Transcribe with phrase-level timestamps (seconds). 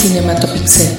[0.00, 0.96] Cinematopixel.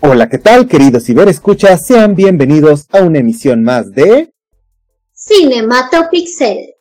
[0.00, 4.32] Hola, ¿qué tal, queridos escuchas, Sean bienvenidos a una emisión más de
[5.12, 6.76] Cinematopixel.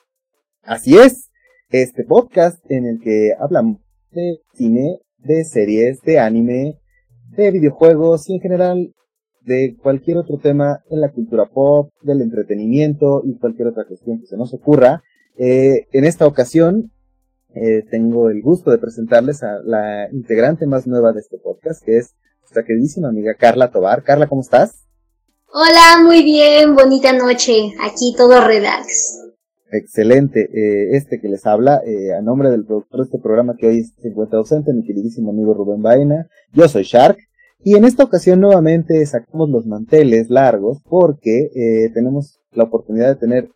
[0.61, 1.29] Así es,
[1.71, 6.79] este podcast en el que hablamos de cine, de series, de anime,
[7.35, 8.94] de videojuegos y en general
[9.41, 14.25] de cualquier otro tema en la cultura pop, del entretenimiento y cualquier otra cuestión que
[14.25, 15.03] se nos ocurra.
[15.37, 16.94] Eh, en esta ocasión
[17.55, 21.98] eh, tengo el gusto de presentarles a la integrante más nueva de este podcast, que
[21.98, 24.04] es nuestra queridísima amiga Carla Tobar.
[24.04, 24.86] Carla, ¿cómo estás?
[25.54, 27.74] Hola, muy bien, bonita noche.
[27.82, 29.20] Aquí todo relax.
[29.72, 30.50] Excelente.
[30.54, 31.82] Eh, este que les habla,
[32.18, 35.54] a nombre del productor de este programa que hoy se encuentra ausente, mi queridísimo amigo
[35.54, 36.27] Rubén Baena.
[36.54, 37.18] Yo soy Shark
[37.66, 43.16] y en esta ocasión nuevamente sacamos los manteles largos porque eh, tenemos la oportunidad de
[43.16, 43.49] tener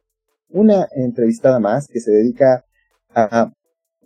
[0.49, 2.63] una entrevistada más que se dedica
[3.13, 3.51] a...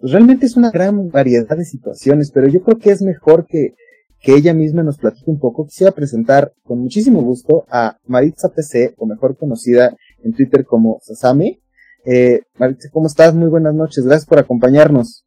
[0.02, 3.76] Pues realmente es una gran variedad de situaciones, pero yo creo que es mejor que,
[4.20, 5.68] que ella misma nos platique un poco.
[5.68, 11.62] Quisiera presentar con muchísimo gusto a Maritza PC, o mejor conocida en Twitter como Sasame.
[12.04, 13.36] Eh, Maritza, ¿cómo estás?
[13.36, 15.24] Muy buenas noches, gracias por acompañarnos.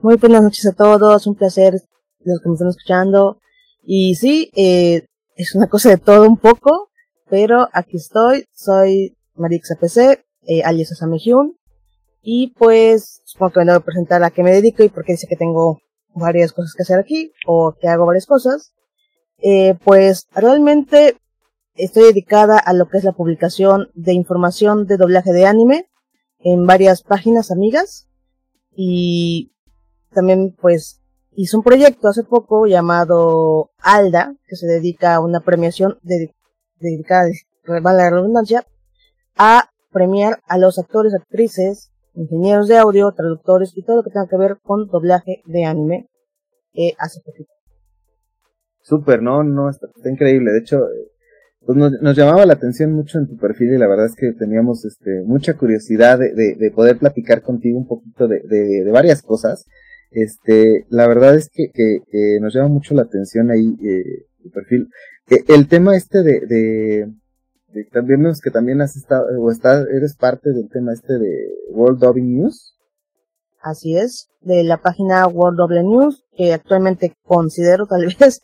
[0.00, 1.82] Muy buenas noches a todos, un placer
[2.20, 3.40] los que me están escuchando.
[3.82, 6.90] Y sí, eh, es una cosa de todo un poco,
[7.28, 11.58] pero aquí estoy, soy Marixa PC, eh, alias Asame Hyun,
[12.30, 15.26] y pues supongo que me a presentar a qué me dedico y por qué dice
[15.26, 15.80] que tengo
[16.14, 18.74] varias cosas que hacer aquí, o que hago varias cosas.
[19.38, 21.16] Eh, pues realmente
[21.74, 25.88] estoy dedicada a lo que es la publicación de información de doblaje de anime
[26.40, 28.08] en varias páginas amigas
[28.76, 29.54] y
[30.10, 31.00] también pues
[31.32, 37.30] hizo un proyecto hace poco llamado ALDA, que se dedica a una premiación dedicada,
[37.64, 38.66] la redundancia,
[39.34, 44.28] a premiar a los actores, actrices, ingenieros de audio, traductores y todo lo que tenga
[44.28, 46.08] que ver con doblaje de anime
[46.74, 47.50] eh, hace poquito.
[48.82, 50.52] Súper, no, no, está, increíble.
[50.52, 51.10] De hecho, eh,
[51.66, 54.84] pues nos, llamaba la atención mucho en tu perfil y la verdad es que teníamos
[54.84, 59.66] este, mucha curiosidad de, de, poder platicar contigo un poquito de, de varias cosas.
[60.10, 64.88] Este, la verdad es que, nos llama mucho la atención ahí eh, el perfil.
[65.30, 67.08] Eh, el tema este de,
[67.84, 72.00] también vemos que también has estado, o estás, eres parte del tema este de World
[72.00, 72.74] Dubbing News.
[73.60, 78.40] Así es, de la página World Dubbing News, que actualmente considero tal vez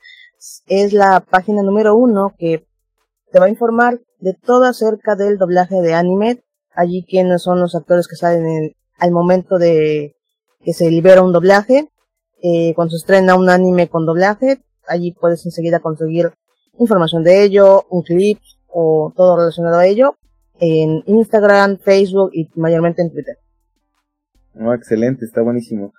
[0.67, 2.67] es la página número uno que
[3.33, 6.45] te va a informar de todo acerca del doblaje de anime,
[6.75, 10.15] allí quienes son los actores que salen en, al momento de
[10.61, 11.91] que se libera un doblaje.
[12.43, 16.33] Eh, cuando se estrena un anime con doblaje, allí puedes enseguida conseguir
[16.79, 18.39] información de ello, un clip
[18.75, 20.17] o todo relacionado a ello
[20.59, 23.39] en Instagram, Facebook y mayormente en Twitter.
[24.61, 25.93] Oh, excelente, está buenísimo.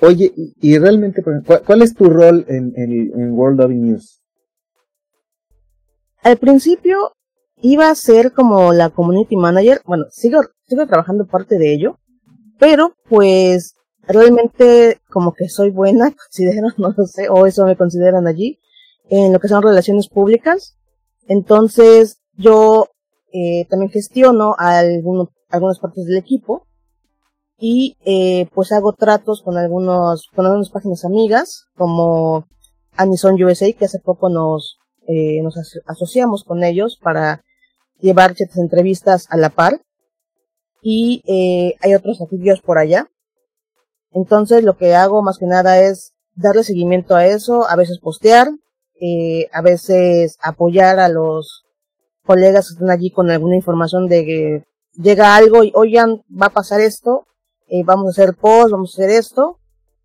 [0.00, 1.22] oye, y, realmente,
[1.64, 4.20] ¿cuál, es tu rol en, en, World of News?
[6.22, 7.12] Al principio
[7.60, 11.98] iba a ser como la community manager, bueno, sigo, sigo trabajando parte de ello,
[12.58, 18.26] pero pues realmente como que soy buena, considero, no lo sé, o eso me consideran
[18.26, 18.58] allí,
[19.08, 20.76] en lo que son relaciones públicas.
[21.28, 22.86] Entonces, yo
[23.32, 26.66] eh, también gestiono algunos, algunas partes del equipo
[27.58, 32.46] y eh, pues hago tratos con algunos, con algunas páginas amigas, como
[32.96, 35.56] Anison USA, que hace poco nos, eh, nos
[35.86, 37.42] asociamos con ellos para
[38.00, 39.80] llevar ciertas entrevistas a la par.
[40.82, 43.08] Y eh, hay otros afiliados por allá
[44.12, 48.48] entonces lo que hago más que nada es darle seguimiento a eso, a veces postear,
[49.04, 51.64] eh, a veces apoyar a los
[52.24, 56.52] colegas que están allí con alguna información de que llega algo y oigan, va a
[56.52, 57.26] pasar esto,
[57.66, 59.58] eh, vamos a hacer post, vamos a hacer esto,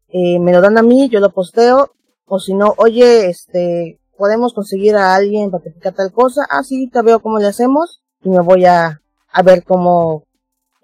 [0.07, 1.91] eh, me lo dan a mí, yo lo posteo,
[2.25, 6.89] o si no, oye, este, podemos conseguir a alguien para que tal cosa, ah sí,
[6.89, 8.99] te veo cómo le hacemos, y me voy a,
[9.31, 10.23] a ver cómo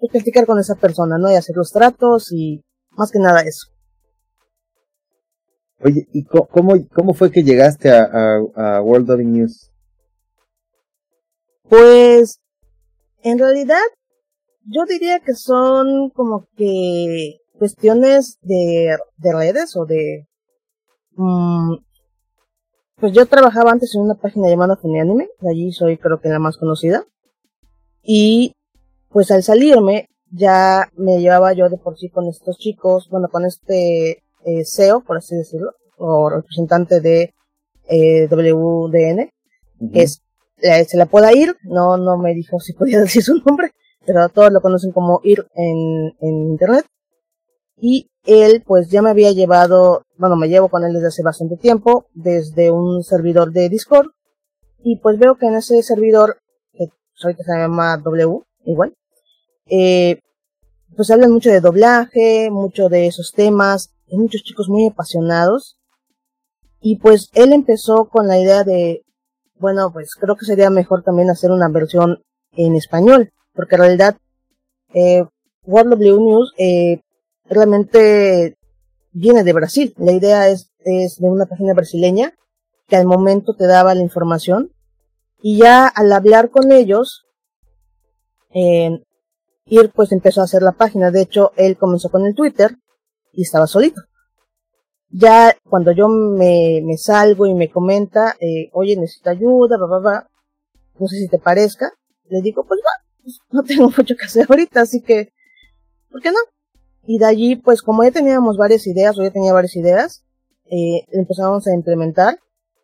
[0.08, 1.32] platicar con esa persona, ¿no?
[1.32, 3.73] Y hacer los tratos y más que nada eso.
[5.84, 9.70] Oye, ¿y cómo, cómo fue que llegaste a, World of News?
[11.68, 12.40] Pues,
[13.22, 13.82] en realidad,
[14.64, 20.26] yo diría que son como que cuestiones de, de redes o de...
[21.16, 21.74] Mm,
[22.96, 26.38] pues yo trabajaba antes en una página llamada Anime, de allí soy creo que la
[26.38, 27.04] más conocida.
[28.02, 28.54] Y
[29.10, 33.44] pues al salirme ya me llevaba yo de por sí con estos chicos, bueno, con
[33.44, 37.34] este eh, CEO, por así decirlo, o representante de
[37.88, 39.30] eh, WDN,
[39.92, 40.22] que es,
[40.56, 43.72] se la pueda ir, no, no me dijo si podía decir su nombre,
[44.06, 46.86] pero todos lo conocen como ir en, en internet.
[47.76, 51.56] Y él pues ya me había llevado, bueno, me llevo con él desde hace bastante
[51.56, 54.08] tiempo, desde un servidor de Discord,
[54.82, 56.38] y pues veo que en ese servidor,
[56.72, 56.88] que
[57.22, 58.94] ahorita se llama W, igual,
[59.66, 60.20] eh,
[60.94, 65.78] pues hablan mucho de doblaje, mucho de esos temas, muchos chicos muy apasionados,
[66.80, 69.04] y pues él empezó con la idea de,
[69.58, 72.22] bueno, pues creo que sería mejor también hacer una versión
[72.52, 74.16] en español, porque en realidad
[74.92, 75.24] eh,
[75.64, 77.00] World Blue News eh,
[77.44, 78.56] realmente
[79.12, 79.94] viene de Brasil.
[79.96, 82.34] La idea es, es de una página brasileña
[82.86, 84.70] que al momento te daba la información
[85.40, 87.26] y ya al hablar con ellos,
[88.54, 89.02] eh,
[89.66, 91.10] Ir pues empezó a hacer la página.
[91.10, 92.76] De hecho, él comenzó con el Twitter
[93.34, 94.00] y estaba solito.
[95.10, 100.28] Ya cuando yo me, salgo y me comenta, eh, oye, necesito ayuda, va,
[100.98, 101.92] no sé si te parezca,
[102.28, 105.32] le digo, pues va, pues, no tengo mucho que hacer ahorita, así que,
[106.10, 106.38] ¿por qué no?
[107.06, 110.24] Y de allí, pues como ya teníamos varias ideas, o ya tenía varias ideas,
[110.70, 112.38] eh, empezamos a implementar.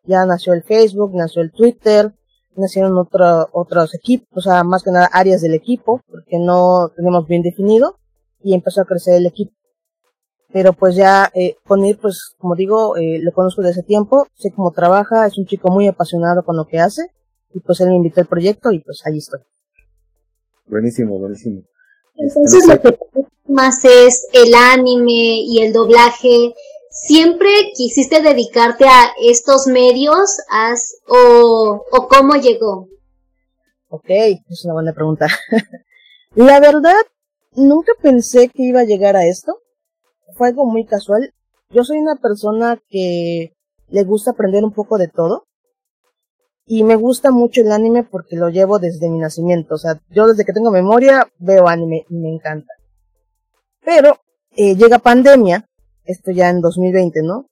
[0.04, 2.14] Ya nació el Facebook, nació el Twitter,
[2.56, 7.26] nacieron otro, otros equipos, o sea, más que nada áreas del equipo, porque no tenemos
[7.26, 7.98] bien definido,
[8.42, 9.52] y empezó a crecer el equipo.
[10.52, 14.26] Pero pues ya, eh, con él, pues como digo, eh, lo conozco desde ese tiempo,
[14.34, 17.02] sé cómo trabaja, es un chico muy apasionado con lo que hace,
[17.54, 19.40] y pues él me invitó al proyecto y pues ahí estoy.
[20.66, 21.62] Buenísimo, buenísimo.
[22.16, 22.98] Entonces lo que
[23.46, 26.54] más es el anime y el doblaje.
[26.90, 30.38] ¿Siempre quisiste dedicarte a estos medios
[31.08, 32.88] o, o cómo llegó?
[33.88, 35.26] Ok, es una buena pregunta.
[36.34, 37.02] La verdad,
[37.54, 39.58] nunca pensé que iba a llegar a esto.
[40.34, 41.32] Fue algo muy casual.
[41.70, 43.52] Yo soy una persona que
[43.88, 45.46] le gusta aprender un poco de todo.
[46.66, 49.74] Y me gusta mucho el anime porque lo llevo desde mi nacimiento.
[49.74, 52.72] O sea, yo desde que tengo memoria veo anime y me encanta.
[53.84, 54.18] Pero
[54.56, 55.68] eh, llega pandemia,
[56.04, 57.46] esto ya en 2020, ¿no?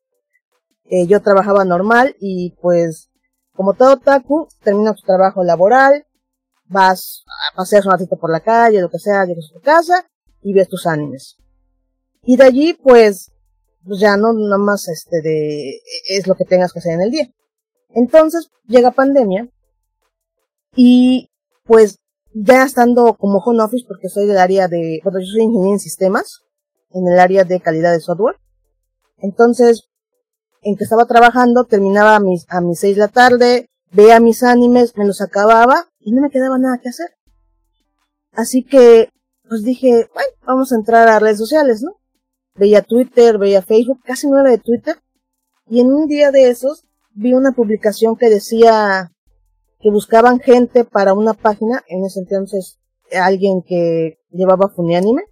[0.84, 3.10] Eh, yo trabajaba normal y pues
[3.58, 6.06] como todo otaku, termina tu trabajo laboral,
[6.66, 10.06] vas a pasear un ratito por la calle, lo que sea, llegas a tu casa
[10.42, 11.36] y ves tus animes.
[12.22, 13.32] Y de allí pues,
[13.84, 17.10] pues ya no nada más este de es lo que tengas que hacer en el
[17.10, 17.28] día.
[17.90, 19.48] Entonces llega pandemia
[20.74, 21.30] y
[21.64, 21.98] pues
[22.34, 25.80] ya estando como home office, porque soy del área de, bueno, yo soy ingeniero en
[25.80, 26.42] sistemas,
[26.90, 28.36] en el área de calidad de software.
[29.18, 29.88] Entonces,
[30.62, 34.42] en que estaba trabajando, terminaba a mis, a mis seis de la tarde, veía mis
[34.42, 37.08] animes, me los acababa y no me quedaba nada que hacer.
[38.32, 39.10] Así que,
[39.48, 41.96] pues dije, bueno, vamos a entrar a redes sociales, ¿no?
[42.58, 44.96] Veía Twitter, veía Facebook, casi no era de Twitter.
[45.66, 46.84] Y en un día de esos,
[47.14, 49.12] vi una publicación que decía,
[49.80, 52.78] que buscaban gente para una página, en ese entonces
[53.12, 55.22] alguien que llevaba Funianime,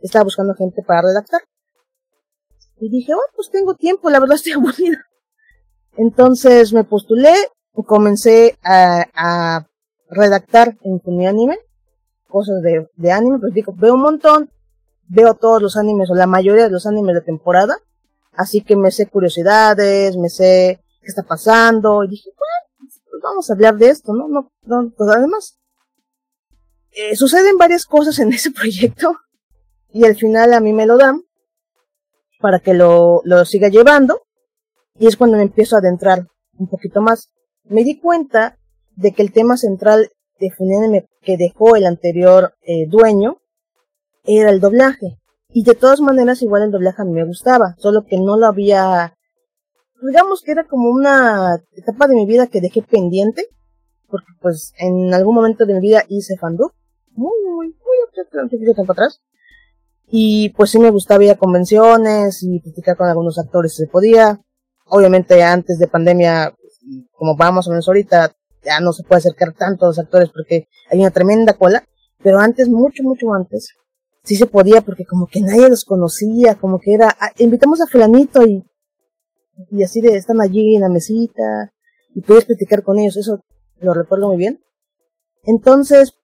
[0.00, 1.40] estaba buscando gente para redactar.
[2.78, 4.98] Y dije, oh, pues tengo tiempo, la verdad estoy aburrida.
[5.96, 7.34] Entonces me postulé,
[7.86, 9.68] comencé a, a
[10.08, 11.58] redactar en Funianime,
[12.28, 14.50] cosas de, anime, pues digo, veo un montón,
[15.12, 17.76] veo todos los animes, o la mayoría de los animes de temporada,
[18.32, 23.50] así que me sé curiosidades, me sé qué está pasando, y dije, bueno, pues vamos
[23.50, 24.26] a hablar de esto, ¿no?
[24.28, 25.58] No, no pues además,
[26.92, 29.16] eh, suceden varias cosas en ese proyecto
[29.90, 31.20] y al final a mí me lo dan
[32.40, 34.22] para que lo, lo siga llevando
[34.98, 36.26] y es cuando me empiezo a adentrar
[36.58, 37.30] un poquito más.
[37.64, 38.58] Me di cuenta
[38.96, 43.41] de que el tema central de Funeneme que dejó el anterior eh, dueño
[44.24, 45.18] era el doblaje.
[45.48, 48.46] Y de todas maneras igual el doblaje a mí me gustaba, solo que no lo
[48.46, 49.14] había
[50.02, 53.46] digamos que era como una etapa de mi vida que dejé pendiente,
[54.08, 56.72] porque pues en algún momento de mi vida hice fandub,
[57.12, 59.20] muy, muy, muy, tiempo atrás,
[60.08, 63.90] y pues sí me gustaba ir a convenciones y platicar con algunos actores si se
[63.90, 64.40] podía.
[64.86, 66.54] Obviamente antes de pandemia,
[67.12, 70.68] como vamos a menos ahorita, ya no se puede acercar tanto a los actores porque
[70.90, 71.84] hay una tremenda cola,
[72.22, 73.74] pero antes, mucho, mucho antes,
[74.24, 77.86] sí se podía porque como que nadie los conocía, como que era, ah, invitamos a
[77.86, 78.64] fulanito y
[79.70, 81.72] y así de están allí en la mesita
[82.14, 83.44] y puedes platicar con ellos, eso
[83.80, 84.62] lo recuerdo muy bien.
[85.44, 86.14] Entonces,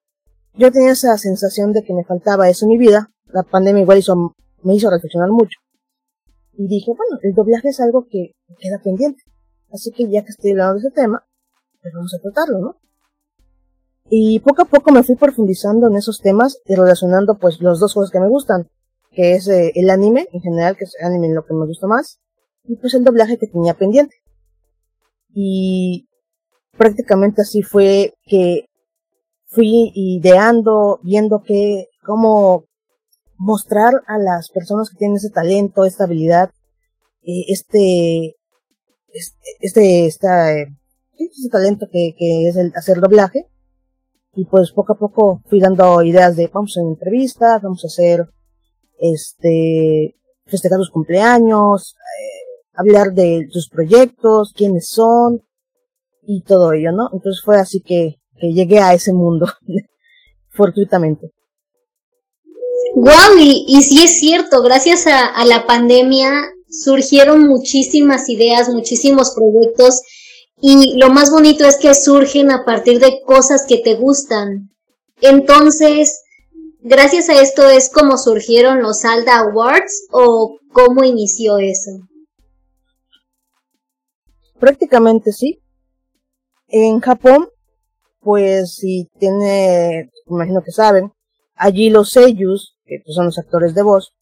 [0.55, 3.11] yo tenía esa sensación de que me faltaba eso en mi vida.
[3.27, 5.59] La pandemia igual hizo, me hizo reflexionar mucho.
[6.53, 9.23] Y dije, bueno, el doblaje es algo que queda pendiente.
[9.73, 11.25] Así que ya que estoy hablando de ese tema,
[11.83, 12.77] pues vamos a tratarlo, ¿no?
[14.11, 17.93] Y poco a poco me fui profundizando en esos temas y relacionando pues los dos
[17.93, 18.69] juegos que me gustan,
[19.11, 21.87] que es eh, el anime en general, que es el anime lo que me gusta
[21.87, 22.19] más,
[22.65, 24.17] y pues el doblaje que tenía pendiente.
[25.35, 26.09] Y
[26.77, 28.67] prácticamente así fue que
[29.47, 32.69] fui ideando, viendo que, cómo,
[33.39, 36.51] mostrar a las personas que tienen ese talento, esta habilidad,
[37.23, 38.35] eh, este,
[39.13, 43.47] este, este, este talento que, que es el hacer doblaje.
[44.35, 47.89] Y pues poco a poco fui dando ideas de vamos a hacer entrevistas, vamos a
[47.89, 48.27] hacer
[48.99, 50.17] este
[50.47, 55.43] festejar los cumpleaños, eh, hablar de sus proyectos, quiénes son
[56.23, 57.11] y todo ello, ¿no?
[57.13, 59.47] Entonces fue así que, que llegué a ese mundo
[60.51, 61.33] fortuitamente.
[62.95, 66.31] Wow, y, y sí es cierto, gracias a la pandemia
[66.69, 70.03] surgieron muchísimas ideas, muchísimos proyectos
[70.61, 74.71] y lo más bonito es que surgen a partir de cosas que te gustan.
[75.21, 76.23] Entonces,
[76.81, 81.91] gracias a esto es como surgieron los Alda Awards o cómo inició eso.
[84.59, 85.61] Prácticamente sí.
[86.67, 87.49] En Japón,
[88.21, 91.13] pues si tiene, imagino que saben,
[91.55, 94.13] allí los seiyus, que son los actores de voz,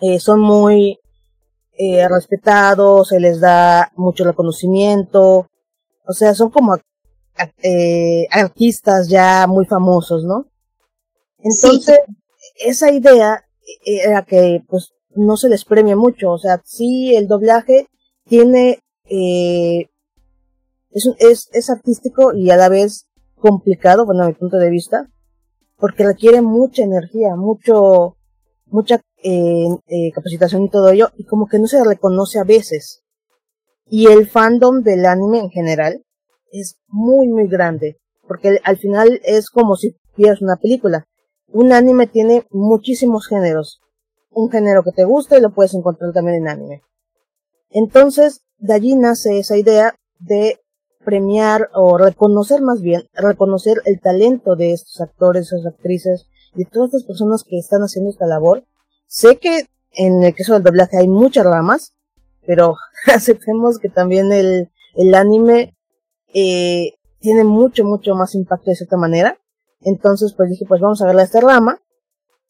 [0.00, 0.98] eh, son muy
[1.78, 5.48] eh, respetados, se les da mucho reconocimiento,
[6.06, 6.76] o sea, son como
[7.62, 10.46] eh, artistas ya muy famosos, ¿no?
[11.38, 11.98] Entonces,
[12.56, 13.44] esa idea
[13.84, 17.88] era que pues no se les premia mucho, o sea, sí el doblaje
[18.24, 19.88] tiene, eh,
[20.90, 23.06] es, es, es artístico y a la vez
[23.36, 25.08] complicado, bueno, a mi punto de vista,
[25.78, 28.16] porque requiere mucha energía, mucho,
[28.66, 33.02] mucha eh, eh, capacitación y todo ello, y como que no se reconoce a veces.
[33.88, 36.04] Y el fandom del anime en general
[36.50, 41.06] es muy, muy grande, porque al final es como si vieras una película.
[41.48, 43.80] Un anime tiene muchísimos géneros.
[44.30, 46.82] Un género que te gusta y lo puedes encontrar también en anime.
[47.70, 50.60] Entonces, de allí nace esa idea de
[51.04, 56.88] premiar o reconocer más bien, reconocer el talento de estos actores, esas actrices, de todas
[56.88, 58.64] estas personas que están haciendo esta labor.
[59.06, 61.94] Sé que en el caso del doblaje hay muchas ramas,
[62.46, 65.74] pero aceptemos que también el, el anime
[66.34, 69.38] eh, tiene mucho, mucho más impacto de cierta manera.
[69.80, 71.80] Entonces, pues dije, pues vamos a ver esta rama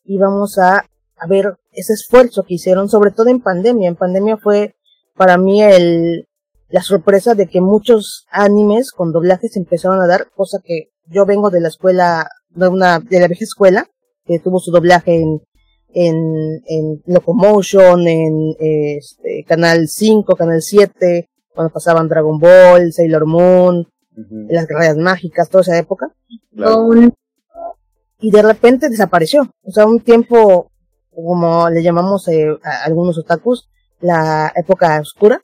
[0.04, 0.86] y vamos a,
[1.16, 3.88] a ver ese esfuerzo que hicieron, sobre todo en pandemia.
[3.88, 4.74] En pandemia fue
[5.14, 6.28] para mí el,
[6.68, 11.50] la sorpresa de que muchos animes con doblajes empezaron a dar, cosa que yo vengo
[11.50, 13.88] de la escuela, de una, de la vieja escuela,
[14.24, 15.42] que tuvo su doblaje en,
[15.98, 23.86] en, en Locomotion, en este, Canal 5, Canal 7, cuando pasaban Dragon Ball, Sailor Moon,
[24.48, 26.12] las guerras mágicas, toda esa época.
[28.20, 29.42] Y de repente desapareció.
[29.62, 30.70] O sea, un tiempo,
[31.14, 33.68] como le llamamos eh, a algunos otakus,
[34.00, 35.40] la época oscura.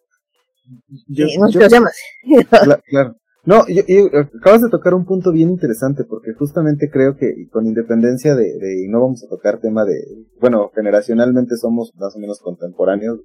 [1.08, 2.36] Yo, Eh, no yo- se los llama así.
[2.50, 3.16] Cla- claro.
[3.44, 4.06] No, yo- yo-
[4.38, 8.56] acabas de tocar un punto bien interesante porque justamente creo que y con independencia de,
[8.56, 9.94] de, y no vamos a tocar tema de,
[10.40, 13.18] bueno, generacionalmente somos más o menos contemporáneos,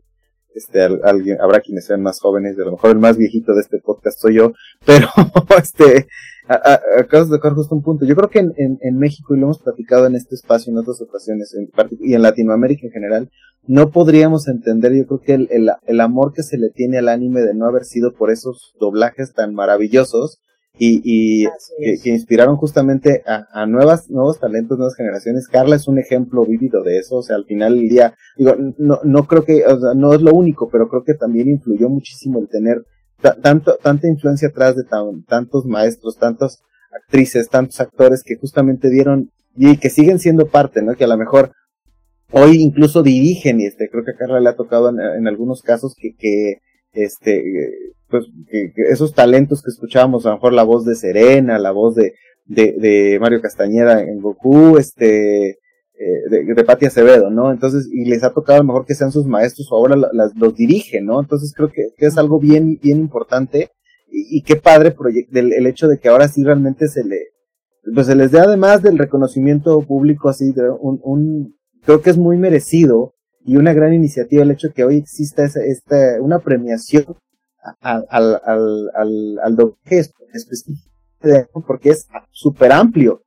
[0.55, 3.61] este, al- alguien, habrá quienes sean más jóvenes, a lo mejor el más viejito de
[3.61, 4.53] este podcast soy yo,
[4.87, 5.07] pero,
[5.59, 6.07] este,
[6.47, 8.05] acabas de tocar justo un punto.
[8.05, 11.53] Yo creo que en, México, y lo hemos platicado en este espacio en otras ocasiones,
[11.53, 11.69] en
[11.99, 13.29] y en Latinoamérica en general,
[13.67, 17.09] no podríamos entender, yo creo que el, el, el amor que se le tiene al
[17.09, 20.39] anime de no haber sido por esos doblajes tan maravillosos
[20.79, 21.47] y, y
[22.03, 25.47] que, inspiraron justamente a, a nuevas, nuevos talentos, nuevas generaciones.
[25.47, 28.99] Carla es un ejemplo vívido de eso, o sea, al final del día, digo, no,
[29.03, 32.39] no creo que, o sea, no es lo único, pero creo que también influyó muchísimo
[32.39, 32.83] el tener
[33.21, 38.89] ta- tanto, tanta influencia atrás de tan- tantos maestros, tantas actrices, tantos actores que justamente
[38.89, 40.93] dieron y que siguen siendo parte, ¿no?
[40.93, 41.51] Que a lo mejor
[42.31, 45.61] hoy incluso dirigen y este creo que a Carla le ha tocado en, en algunos
[45.61, 46.55] casos que, que
[46.91, 47.43] este
[48.09, 51.71] pues que, que esos talentos que escuchábamos a lo mejor la voz de Serena la
[51.71, 52.13] voz de
[52.45, 58.05] de, de Mario Castañeda en Goku este eh, de, de Pati Acevedo no entonces y
[58.05, 60.55] les ha tocado a lo mejor que sean sus maestros o ahora la- las, los
[60.55, 63.69] dirigen no entonces creo que, que es algo bien bien importante
[64.09, 64.95] y, y qué padre
[65.33, 67.17] el, el hecho de que ahora sí realmente se le
[67.93, 71.56] pues se les dé además del reconocimiento público así de un, un
[71.87, 73.15] creo que es muy merecido
[73.45, 77.05] y una gran iniciativa el hecho de que hoy exista esa, esta, una premiación
[77.63, 79.99] a- a- al, al, al, al doblaje
[80.33, 83.23] específico porque es súper amplio.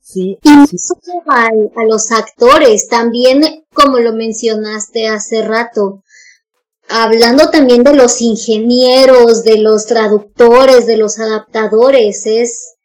[0.00, 0.76] Sí, Y sí.
[1.26, 3.42] al- a, los actores, también,
[3.74, 6.04] como lo mencionaste hace rato,
[6.88, 12.76] hablando también de los ingenieros, de los traductores, de los adaptadores, es,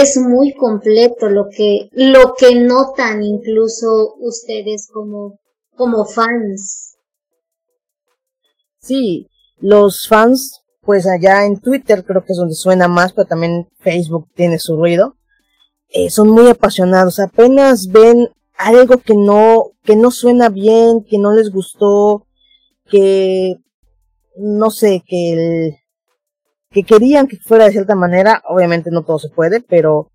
[0.00, 5.38] es muy completo lo que, lo que notan incluso ustedes como,
[5.76, 6.96] como fans.
[8.80, 13.68] Sí, los fans, pues allá en Twitter creo que es donde suena más, pero también
[13.78, 15.16] Facebook tiene su ruido.
[15.90, 21.32] eh, son muy apasionados, apenas ven algo que no, que no suena bien, que no
[21.32, 22.26] les gustó,
[22.86, 23.54] que
[24.36, 25.76] no sé, que el,
[26.74, 30.10] que querían que fuera de cierta manera, obviamente no todo se puede, pero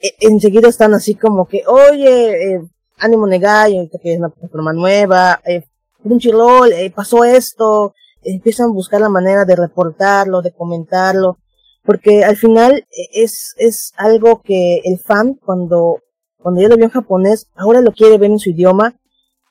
[0.00, 2.60] eh, enseguida están así como que, oye, eh,
[2.96, 5.64] ánimo Negai, que es una plataforma nueva, eh,
[6.02, 11.36] Crunchyroll, eh, pasó esto, empiezan a buscar la manera de reportarlo, de comentarlo,
[11.84, 16.00] porque al final es, es algo que el fan cuando,
[16.38, 18.94] cuando ya lo vio en japonés, ahora lo quiere ver en su idioma,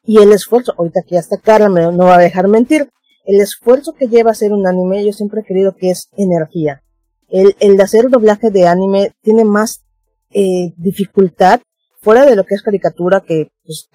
[0.04, 2.90] y el esfuerzo, ahorita que ya está Carla, me, no va a dejar mentir,
[3.28, 6.82] el esfuerzo que lleva hacer un anime, yo siempre he querido que es energía.
[7.28, 9.84] El, hacer doblaje de anime tiene más
[10.32, 11.60] eh, dificultad
[12.02, 13.90] fuera de lo que es caricatura, que pues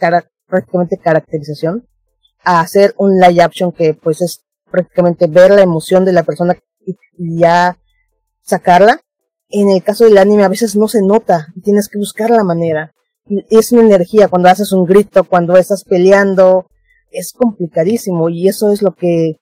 [0.47, 1.89] prácticamente caracterización,
[2.45, 6.55] a hacer un live action que pues es prácticamente ver la emoción de la persona
[6.85, 6.95] y,
[7.41, 7.79] ya
[8.43, 9.01] sacarla.
[9.49, 12.93] En el caso del anime a veces no se nota tienes que buscar la manera.
[13.49, 16.67] es una energía cuando haces un grito, cuando estás peleando,
[17.13, 19.37] es complicadísimo y eso es lo que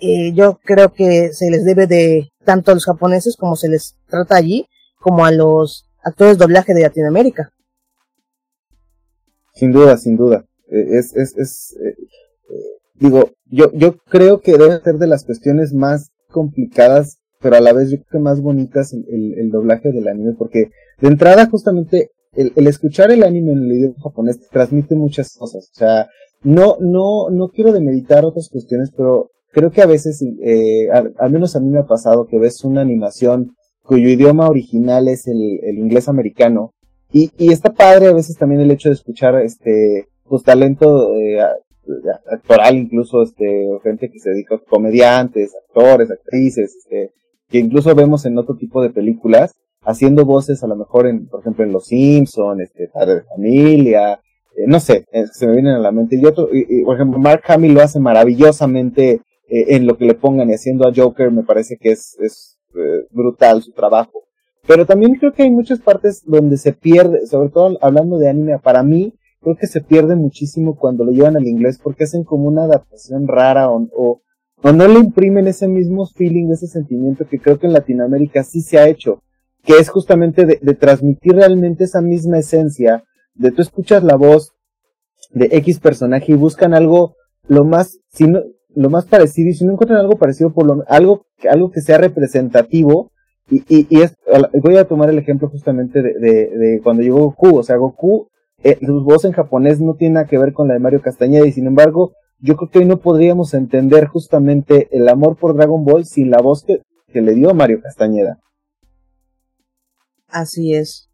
[0.00, 3.96] eh, yo creo que se les debe de tanto a los japoneses como se les
[4.08, 4.66] trata allí,
[4.98, 7.52] como a los actores de doblaje de Latinoamérica.
[9.54, 10.44] Sin duda, sin duda.
[10.70, 11.94] Eh, es, es, es eh,
[12.94, 17.72] digo, yo, yo creo que debe ser de las cuestiones más complicadas, pero a la
[17.72, 22.10] vez yo creo que más bonitas el, el, doblaje del anime, porque de entrada justamente
[22.32, 25.70] el, el, escuchar el anime en el idioma japonés transmite muchas cosas.
[25.72, 26.08] O sea,
[26.42, 31.54] no, no, no quiero demeditar otras cuestiones, pero creo que a veces, eh, al, menos
[31.54, 36.08] a mí me ha pasado que ves una animación cuyo idioma original es el, inglés
[36.08, 36.72] americano,
[37.12, 41.40] y, y está padre a veces también el hecho de escuchar este, pues talento eh,
[42.30, 47.12] actoral incluso, este, gente que se dedica a comediantes, actores, actrices, este,
[47.48, 51.40] que incluso vemos en otro tipo de películas, haciendo voces a lo mejor en, por
[51.40, 54.20] ejemplo, en Los Simpson, este, Padre de Familia,
[54.66, 56.16] no sé, eh, se me vienen a la mente.
[56.16, 56.48] Y otro,
[56.84, 60.86] por ejemplo, Mark Hamill lo hace maravillosamente eh, en lo que le pongan y haciendo
[60.86, 62.58] a Joker me parece que es, es
[63.10, 64.22] brutal su trabajo.
[64.66, 68.58] Pero también creo que hay muchas partes donde se pierde, sobre todo hablando de anime,
[68.58, 72.46] para mí, creo que se pierde muchísimo cuando lo llevan al inglés porque hacen como
[72.46, 74.22] una adaptación rara o, o,
[74.62, 78.60] o no le imprimen ese mismo feeling, ese sentimiento que creo que en Latinoamérica sí
[78.60, 79.22] se ha hecho,
[79.64, 83.02] que es justamente de, de transmitir realmente esa misma esencia
[83.34, 84.52] de tú escuchas la voz
[85.30, 87.14] de X personaje y buscan algo
[87.48, 88.40] lo más, si no,
[88.74, 91.98] lo más parecido, y si no encuentran algo parecido, por lo algo, algo que sea
[91.98, 93.10] representativo,
[93.50, 94.16] y, y, es,
[94.62, 98.28] voy a tomar el ejemplo justamente de, de, cuando llegó Goku, o sea, Goku,
[98.62, 101.46] eh, su voz en japonés no tiene nada que ver con la de Mario Castañeda,
[101.46, 105.84] y sin embargo, yo creo que hoy no podríamos entender justamente el amor por Dragon
[105.84, 108.38] Ball sin la voz que, que le dio Mario Castañeda.
[110.28, 111.11] Así es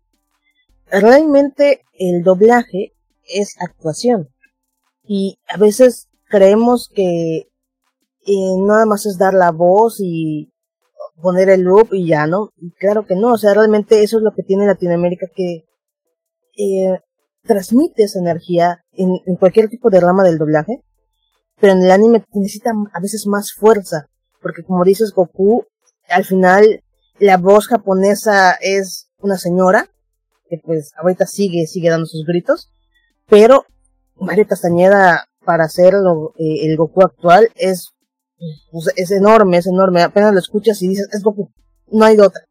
[0.90, 2.94] realmente el doblaje
[3.28, 4.28] es actuación.
[5.04, 7.48] Y a veces creemos que
[8.26, 10.52] eh, nada más es dar la voz y
[11.22, 12.50] poner el loop y ya, ¿no?
[12.56, 15.64] Y claro que no, o sea, realmente eso es lo que tiene Latinoamérica que
[16.56, 17.00] eh,
[17.44, 20.82] transmite esa energía en, en, cualquier tipo de rama del doblaje,
[21.60, 24.08] pero en el anime necesita a veces más fuerza,
[24.42, 25.64] porque como dices Goku,
[26.08, 26.82] al final
[27.18, 29.90] la voz japonesa es una señora
[30.48, 32.70] que pues ahorita sigue, sigue dando sus gritos,
[33.28, 33.64] pero
[34.16, 37.90] Mario Castañeda para hacer eh, el Goku actual es,
[38.70, 41.50] pues, es enorme, es enorme, apenas lo escuchas y dices, es Goku,
[41.86, 42.42] no hay de otra.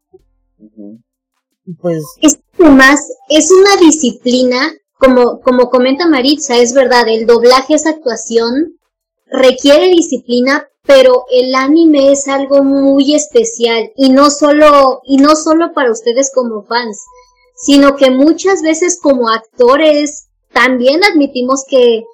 [1.80, 2.02] Pues...
[2.22, 8.78] Es más, es una disciplina, como, como comenta Maritza, es verdad, el doblaje es actuación,
[9.26, 15.72] requiere disciplina, pero el anime es algo muy especial y no solo, y no solo
[15.74, 17.04] para ustedes como fans,
[17.58, 22.04] sino que muchas veces como actores también admitimos que,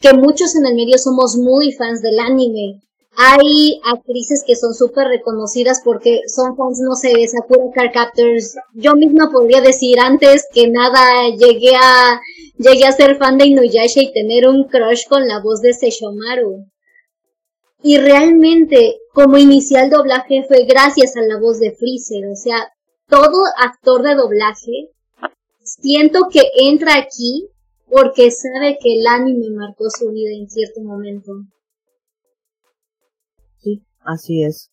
[0.00, 2.80] que muchos en el medio somos muy fans del anime.
[3.16, 8.54] Hay actrices que son súper reconocidas porque son fans, no sé, de Sakura Car Captors.
[8.74, 12.20] Yo misma podría decir antes que nada llegué a,
[12.56, 16.66] llegué a ser fan de Inuyasha y tener un crush con la voz de Seshomaru.
[17.82, 22.70] Y realmente, como inicial doblaje fue gracias a la voz de Freezer, o sea,
[23.10, 24.90] todo actor de doblaje
[25.62, 27.48] siento que entra aquí
[27.90, 31.32] porque sabe que el anime marcó su vida en cierto momento.
[33.58, 34.70] Sí, así es.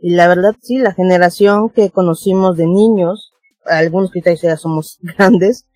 [0.00, 3.32] Y la verdad, sí, la generación que conocimos de niños,
[3.64, 5.66] algunos que ya somos grandes,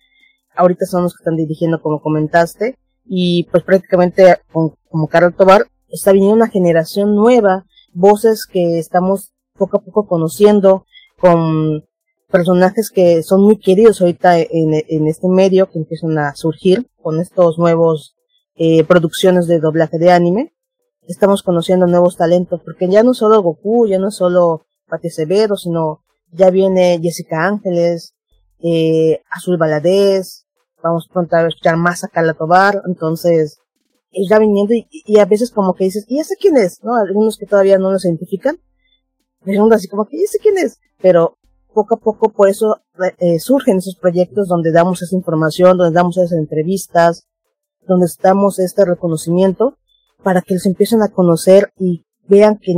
[0.55, 6.11] ahorita son los que están dirigiendo como comentaste, y pues prácticamente como Carol Tobar, está
[6.11, 10.85] viniendo una generación nueva, voces que estamos poco a poco conociendo,
[11.17, 11.85] con
[12.33, 17.59] personajes que son muy queridos ahorita en, este medio que empiezan a surgir con estos
[17.59, 18.15] nuevos
[18.55, 20.51] eh, producciones de doblaje de anime.
[21.07, 26.01] Estamos conociendo nuevos talentos porque ya no solo Goku, ya no solo Pati Severo, sino
[26.31, 28.15] ya viene Jessica Ángeles,
[28.63, 30.47] eh, Azul Baladés,
[30.81, 33.59] vamos pronto a escuchar más a Carla Tobar, entonces
[34.27, 36.83] ya viniendo y, a veces como que dices, ¿y ese quién es?
[36.83, 36.95] ¿No?
[36.95, 38.57] Algunos que todavía no nos identifican,
[39.43, 40.79] preguntan así como que, ¿y ese quién es?
[40.99, 41.37] Pero
[41.73, 42.81] poco a poco por eso
[43.19, 47.27] eh, surgen esos proyectos donde damos esa información, donde damos esas entrevistas,
[47.87, 49.77] donde damos este reconocimiento
[50.23, 52.73] para que los empiecen a conocer y vean que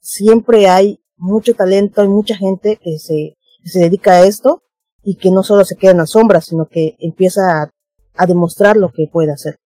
[0.00, 4.62] siempre hay mucho talento, hay mucha gente que se, se dedica a esto
[5.02, 7.70] y que no solo se queda en la sombra, sino que empieza
[8.16, 9.56] a demostrar lo que puede hacer.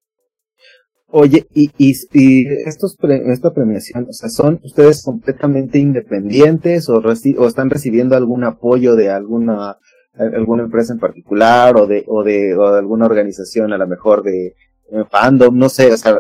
[1.09, 7.71] Oye, y, y, estos esta premiación, o sea, ¿son ustedes completamente independientes o, o están
[7.71, 9.79] recibiendo algún apoyo de alguna
[10.17, 14.23] alguna empresa en particular o de o de, o de alguna organización a lo mejor
[14.23, 14.55] de
[14.91, 16.19] eh, fandom, no sé, o sea,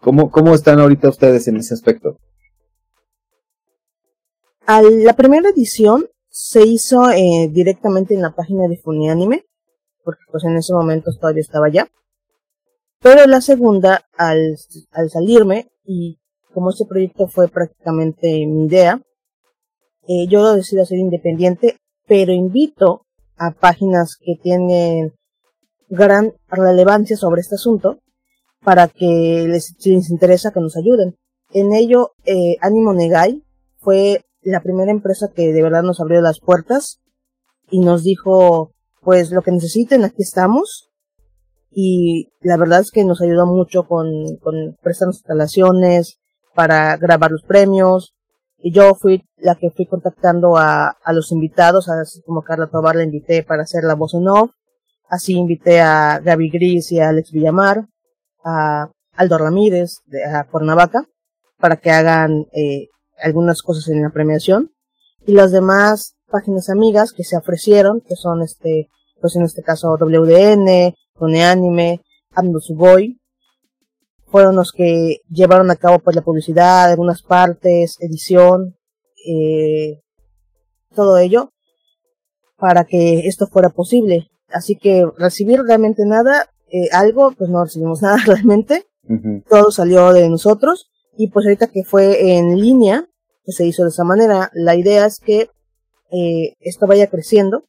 [0.00, 2.18] ¿cómo, ¿cómo están ahorita ustedes en ese aspecto?
[4.66, 9.44] La primera edición se hizo eh, directamente en la página de Funianime,
[10.04, 11.88] porque pues en ese momento todavía estaba allá.
[13.02, 14.56] Pero la segunda, al,
[14.90, 16.18] al salirme, y
[16.52, 19.00] como este proyecto fue prácticamente mi idea,
[20.06, 25.14] eh, yo lo decido hacer independiente, pero invito a páginas que tienen
[25.88, 28.00] gran relevancia sobre este asunto
[28.62, 31.16] para que les, si les interesa que nos ayuden.
[31.52, 33.42] En ello, eh, Animo Negai
[33.78, 37.00] fue la primera empresa que de verdad nos abrió las puertas
[37.70, 40.89] y nos dijo, pues lo que necesiten, aquí estamos
[41.70, 46.18] y la verdad es que nos ayudó mucho con, con prestarnos instalaciones
[46.54, 48.14] para grabar los premios.
[48.58, 52.96] Y yo fui la que fui contactando a, a los invitados, así como Carla Tobar
[52.96, 54.50] la invité para hacer la voz en off,
[55.08, 57.86] así invité a Gaby Gris y a Alex Villamar,
[58.44, 61.06] a Aldo Ramírez de a Cuernavaca
[61.58, 62.88] para que hagan eh,
[63.22, 64.72] algunas cosas en la premiación.
[65.26, 68.88] Y las demás páginas amigas que se ofrecieron que son este
[69.20, 70.94] pues en este caso WDN,
[71.26, 72.00] Anime,
[72.32, 73.20] Ando Sugoi,
[74.26, 78.76] fueron los que llevaron a cabo pues la publicidad, algunas partes, edición,
[79.26, 80.00] eh,
[80.94, 81.52] todo ello,
[82.56, 84.30] para que esto fuera posible.
[84.48, 88.86] Así que recibir realmente nada, eh, algo, pues no recibimos nada realmente,
[89.48, 93.08] todo salió de nosotros, y pues ahorita que fue en línea,
[93.44, 95.50] pues se hizo de esa manera, la idea es que
[96.12, 97.64] eh, esto vaya creciendo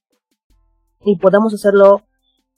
[1.03, 2.03] y podamos hacerlo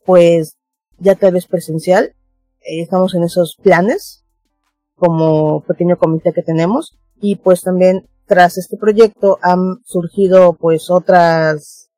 [0.05, 0.57] pues
[1.03, 2.15] ya tal vez presencial.
[2.61, 4.25] Eh, estamos en esos planes
[4.95, 11.89] como pequeño comité que tenemos y pues también tras este proyecto han surgido pues otras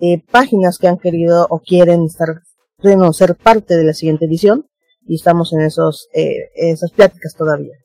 [0.00, 2.42] eh, páginas que han querido o quieren estar
[2.82, 4.66] no, ser parte de la siguiente edición
[5.06, 7.76] y estamos en esos eh, esas pláticas todavía.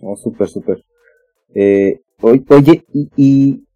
[0.00, 0.84] Oh, súper, súper.
[1.54, 3.66] Eh, oye, ¿y, ¿y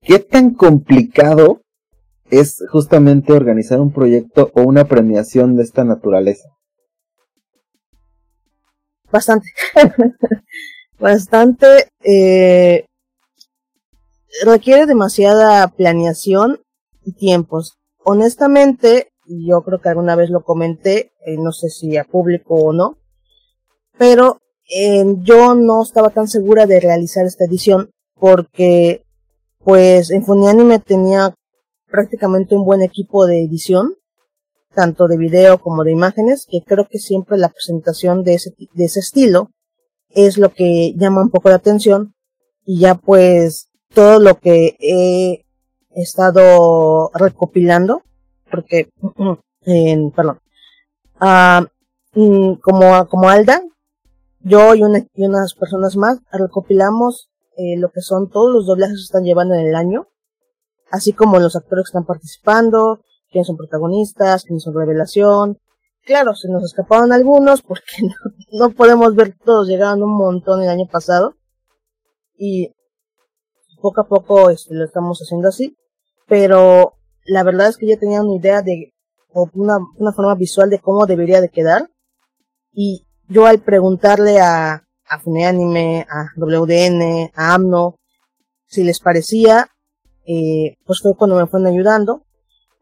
[0.00, 1.63] qué tan complicado
[2.38, 6.48] es justamente organizar un proyecto o una premiación de esta naturaleza?
[9.10, 9.48] Bastante.
[10.98, 11.88] Bastante.
[12.02, 12.86] Eh,
[14.44, 16.60] requiere demasiada planeación
[17.04, 17.78] y tiempos.
[18.04, 22.72] Honestamente, yo creo que alguna vez lo comenté, eh, no sé si a público o
[22.72, 22.98] no,
[23.98, 24.38] pero
[25.22, 29.04] yo no estaba tan segura de realizar esta edición porque
[29.58, 31.34] pues en Funianime tenía
[31.94, 33.94] prácticamente un buen equipo de edición,
[34.74, 38.84] tanto de video como de imágenes, que creo que siempre la presentación de ese, de
[38.84, 39.50] ese estilo
[40.08, 42.16] es lo que llama un poco la atención.
[42.64, 45.44] Y ya pues todo lo que he
[45.94, 48.02] estado recopilando,
[48.50, 48.88] porque,
[49.60, 50.40] en, perdón,
[51.20, 53.62] uh, como, como Alda,
[54.40, 59.04] yo y, y, unas personas más recopilamos eh, lo que son todos los doblajes que
[59.04, 60.08] están llevando en el año
[60.94, 65.58] así como los actores que están participando, quiénes son protagonistas, quiénes son revelación.
[66.04, 67.84] Claro, se nos escaparon algunos porque
[68.52, 71.34] no, podemos ver todos, llegaron un montón el año pasado.
[72.36, 72.72] Y
[73.82, 75.76] poco a poco este, lo estamos haciendo así,
[76.26, 78.92] pero la verdad es que ya tenía una idea de
[79.32, 79.78] o una,
[80.14, 81.90] forma visual de cómo debería de quedar.
[82.72, 87.96] Y yo al preguntarle a, a a WDN, a AMNO,
[88.66, 89.68] si les parecía,
[90.26, 92.24] eh, pues fue cuando me fueron ayudando.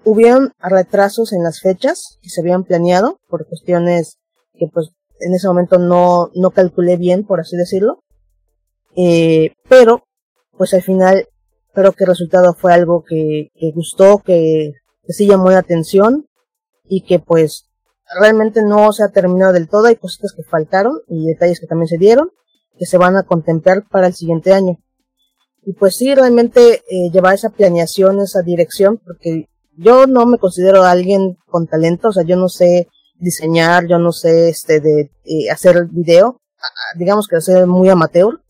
[0.05, 4.19] Hubieron retrasos en las fechas que se habían planeado por cuestiones
[4.55, 8.03] que pues en ese momento no, no calculé bien, por así decirlo.
[8.97, 10.05] Eh, pero
[10.57, 11.29] pues al final
[11.73, 14.73] creo que el resultado fue algo que, gustó, que
[15.09, 16.27] sí llamó la atención
[16.85, 17.71] y que pues
[18.21, 21.89] realmente no se ha terminado del todo, hay cositas que faltaron y detalles que también
[21.89, 22.31] se dieron,
[22.79, 24.79] que se van a contemplar para el siguiente año.
[25.65, 29.47] Y pues sí, realmente eh, llevar esa planeación, esa dirección, porque
[29.77, 34.13] yo no me considero alguien con talento, o sea, yo no sé diseñar, yo no
[34.13, 36.41] sé este de eh, hacer video,
[36.97, 38.41] digamos que soy muy amateur.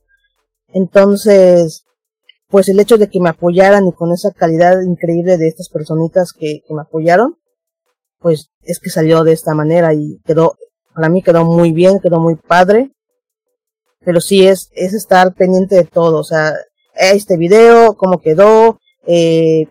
[0.69, 1.85] Entonces,
[2.49, 6.33] pues el hecho de que me apoyaran y con esa calidad increíble de estas personitas
[6.33, 7.37] que, que me apoyaron,
[8.19, 10.57] pues es que salió de esta manera y quedó,
[10.95, 12.91] para mí quedó muy bien, quedó muy padre.
[14.05, 16.55] Pero sí es, es estar pendiente de todo, o sea,
[16.95, 19.67] este video, cómo quedó, eh,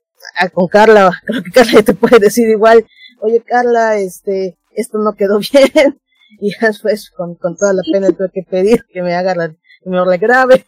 [0.53, 2.86] con Carla, creo que Carla te puede decir igual,
[3.21, 5.99] oye Carla, este, esto no quedó bien,
[6.39, 9.89] y después con, con toda la pena tuve que pedir que me haga la, que
[9.89, 10.65] me lo grave.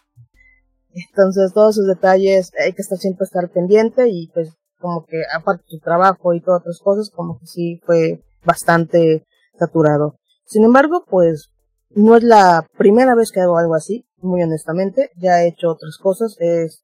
[0.94, 5.64] Entonces todos esos detalles hay que estar siempre estar pendiente y pues como que aparte
[5.64, 9.26] de tu trabajo y todas otras cosas, como que sí fue bastante
[9.58, 10.20] saturado.
[10.46, 11.50] Sin embargo, pues
[11.96, 15.98] no es la primera vez que hago algo así, muy honestamente, ya he hecho otras
[15.98, 16.84] cosas, es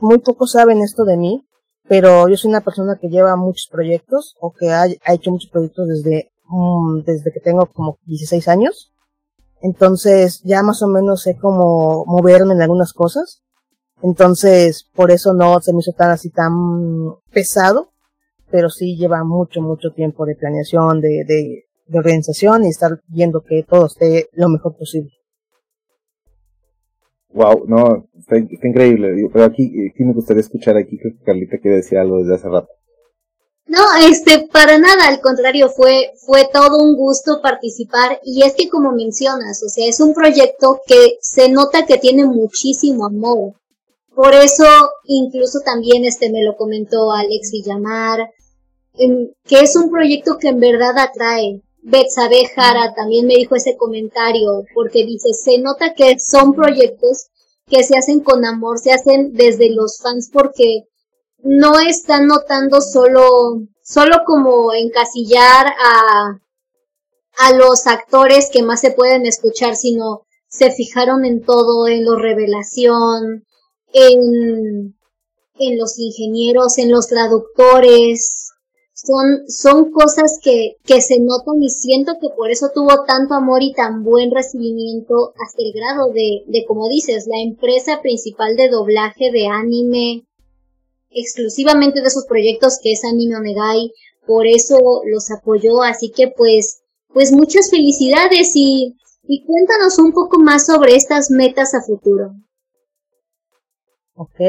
[0.00, 1.48] muy pocos saben esto de mí,
[1.88, 5.88] pero yo soy una persona que lleva muchos proyectos o que ha, hecho muchos proyectos
[5.88, 8.92] desde mm, desde que tengo como 16 años.
[9.60, 13.42] Entonces ya más o menos sé cómo moverme en algunas cosas.
[14.02, 16.52] Entonces, por eso no se me hizo tan así tan
[17.32, 17.90] pesado,
[18.50, 23.42] pero sí lleva mucho, mucho tiempo de planeación, de, de, de organización y estar viendo
[23.42, 25.12] que todo esté lo mejor posible.
[27.30, 29.28] Wow, no, está, increíble.
[29.32, 32.68] Pero aquí, aquí me gustaría escuchar aquí que Carlita quiere decir algo desde hace rato.
[33.66, 38.70] No, este, para nada, al contrario, fue, fue todo un gusto participar y es que
[38.70, 43.52] como mencionas, o sea, es un proyecto que se nota que tiene muchísimo amor.
[44.14, 44.64] Por eso,
[45.04, 48.30] incluso también este me lo comentó Alex Villamar,
[49.44, 51.62] que es un proyecto que en verdad atrae.
[51.82, 57.28] Betsabe Jara también me dijo ese comentario, porque dice, se nota que son proyectos
[57.66, 60.84] que se hacen con amor, se hacen desde los fans porque
[61.38, 66.40] no están notando solo, solo como encasillar a,
[67.38, 72.18] a los actores que más se pueden escuchar, sino se fijaron en todo, en la
[72.18, 73.44] revelación,
[73.92, 74.96] en,
[75.58, 78.47] en los ingenieros, en los traductores.
[79.00, 83.62] Son, son cosas que, que se notan y siento que por eso tuvo tanto amor
[83.62, 88.68] y tan buen recibimiento hasta el grado de, de como dices, la empresa principal de
[88.68, 90.26] doblaje de anime,
[91.10, 93.92] exclusivamente de sus proyectos que es Anime Onegai,
[94.26, 96.82] por eso los apoyó, así que pues,
[97.14, 102.32] pues muchas felicidades y, y cuéntanos un poco más sobre estas metas a futuro.
[104.14, 104.40] Ok.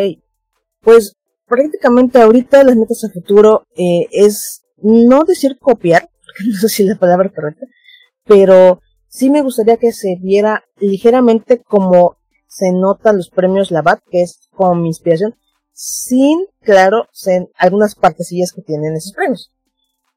[0.81, 1.13] Pues
[1.49, 6.83] prácticamente ahorita las metas a futuro eh, es no decir copiar, porque no sé si
[6.83, 7.65] es la palabra correcta,
[8.25, 14.21] pero sí me gustaría que se viera ligeramente como se notan los premios Labat, que
[14.21, 15.35] es como mi inspiración,
[15.71, 19.51] sin, claro, en algunas partecillas que tienen esos premios.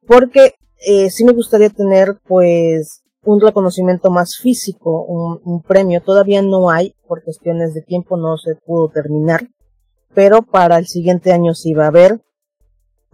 [0.06, 6.02] Porque eh, sí me gustaría tener, pues, un reconocimiento más físico, un, premio.
[6.02, 9.48] Todavía no hay, por cuestiones de tiempo no se pudo terminar,
[10.14, 12.20] pero para el siguiente año sí va a haber.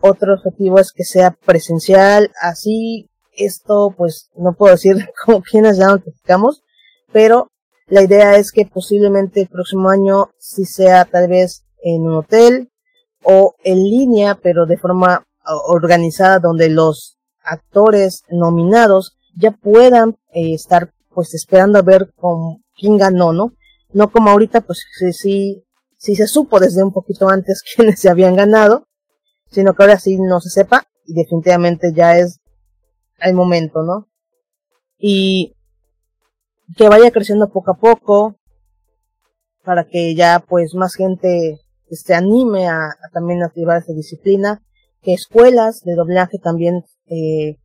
[0.00, 5.86] Otro objetivo es que sea presencial, así esto pues no puedo decir como quienes ya
[5.88, 6.62] notificamos,
[7.12, 7.50] pero
[7.86, 12.70] la idea es que posiblemente el próximo año sí sea tal vez en un hotel
[13.22, 15.24] o en línea, pero de forma
[15.66, 22.98] organizada donde los actores nominados ya puedan eh, estar pues esperando a ver con quién
[22.98, 23.52] ganó, ¿no?
[23.92, 25.64] No como ahorita, pues sí, sí,
[25.98, 28.86] sí se supo desde un poquito antes quiénes se habían ganado,
[29.50, 32.40] sino que ahora sí no se sepa y definitivamente ya es
[33.20, 34.08] el momento, ¿no?
[34.98, 35.54] Y
[36.76, 38.36] que vaya creciendo poco a poco
[39.64, 44.62] para que ya pues más gente se este, anime a, a también activar esa disciplina,
[45.02, 47.56] que escuelas de doblaje también eh,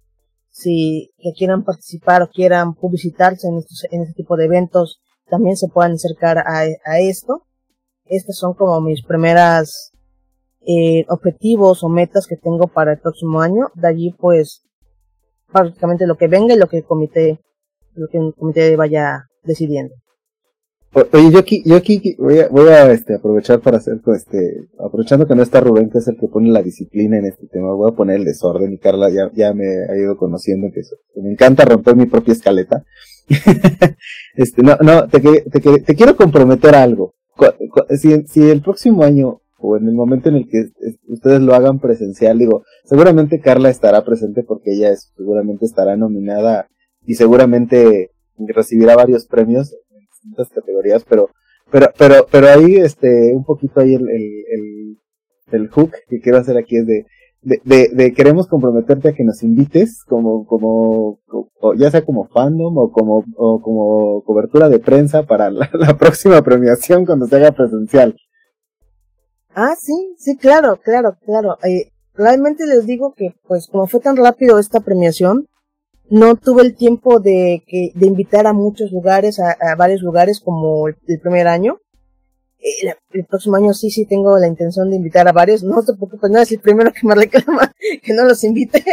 [0.49, 3.57] si que quieran participar o quieran publicitarse en,
[4.01, 7.47] este tipo de eventos, también se puedan acercar a esto.
[8.05, 9.91] Estas son como mis primeras
[10.65, 13.67] eh, objetivos o metas que tengo para el próximo año.
[13.75, 14.63] De allí, pues,
[15.51, 17.39] prácticamente lo que venga y lo que el comité,
[17.95, 19.95] lo que el comité vaya decidiendo.
[20.95, 25.25] Oye, yo aquí, yo aquí voy a, voy a este, aprovechar para hacer, este, aprovechando
[25.25, 27.91] que no está Rubén, que es el que pone la disciplina en este tema, voy
[27.91, 31.31] a poner el desorden y Carla ya, ya me ha ido conociendo que, eso, me
[31.31, 32.83] encanta romper mi propia escaleta.
[34.35, 37.15] este, no, no, te, te, te quiero comprometer algo.
[37.97, 40.71] Si, si el próximo año o en el momento en el que
[41.07, 46.67] ustedes lo hagan presencial, digo, seguramente Carla estará presente porque ella seguramente estará nominada
[47.05, 51.29] y seguramente recibirá varios premios en distintas categorías, pero
[51.71, 54.97] pero pero pero ahí este un poquito ahí el, el,
[55.51, 57.05] el, hook que quiero hacer aquí es de
[57.43, 61.19] de, de, queremos comprometerte a que nos invites como como,
[61.77, 67.05] ya sea como fandom o como o como cobertura de prensa para la, próxima premiación
[67.05, 68.15] cuando se haga presencial
[69.55, 71.57] Ah, sí, sí, claro, claro, claro.
[71.63, 75.47] Eh, realmente les digo que, pues, como fue tan rápido esta premiación,
[76.09, 80.87] no tuve el tiempo de, que, de invitar a muchos lugares, a, varios lugares como
[80.87, 81.77] el, primer año.
[82.63, 85.63] Eh, el, próximo año sí, sí tengo la intención de invitar a varios.
[85.63, 88.83] No te preocupes, no es el primero que me reclama que no los invite.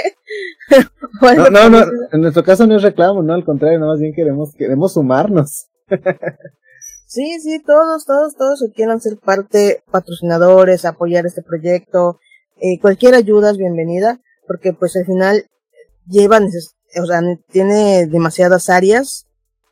[1.22, 4.12] no, no, no, en nuestro caso no es reclamo, no, al contrario, no, más bien
[4.12, 5.68] queremos, queremos sumarnos.
[7.06, 12.18] Sí, sí, todos, todos, todos que quieran ser parte, patrocinadores, apoyar este proyecto,
[12.60, 15.46] eh, cualquier ayuda es bienvenida, porque pues al final
[16.08, 19.26] llevan, o sea, tiene demasiadas áreas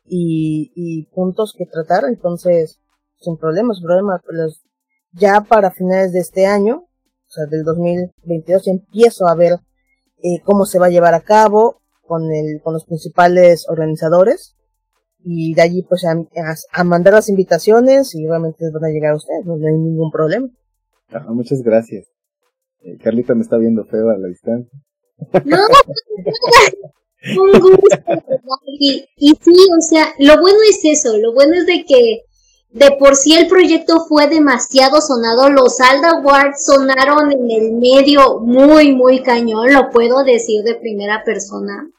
[0.05, 2.79] y, y puntos que tratar, entonces,
[3.19, 4.63] sin problemas, problemas, los,
[5.11, 9.53] ya para finales de este año, o sea, del 2022, empiezo a ver
[10.23, 14.55] eh, cómo se va a llevar a cabo con el, con los principales organizadores
[15.23, 19.45] y de allí pues a, mandar las invitaciones y obviamente van a llegar a ustedes,
[19.45, 20.47] no, hay ningún problema.
[21.27, 22.07] muchas gracias.
[22.81, 24.71] Eh, Carlita me está viendo feo a la distancia.
[25.45, 25.57] No,
[27.43, 27.97] un gusto.
[28.79, 32.21] Y, y sí, o sea, lo bueno es eso, lo bueno es de que
[32.71, 38.39] de por sí el proyecto fue demasiado sonado, los Alda Awards sonaron en el medio
[38.39, 41.89] muy, muy cañón, lo puedo decir de primera persona.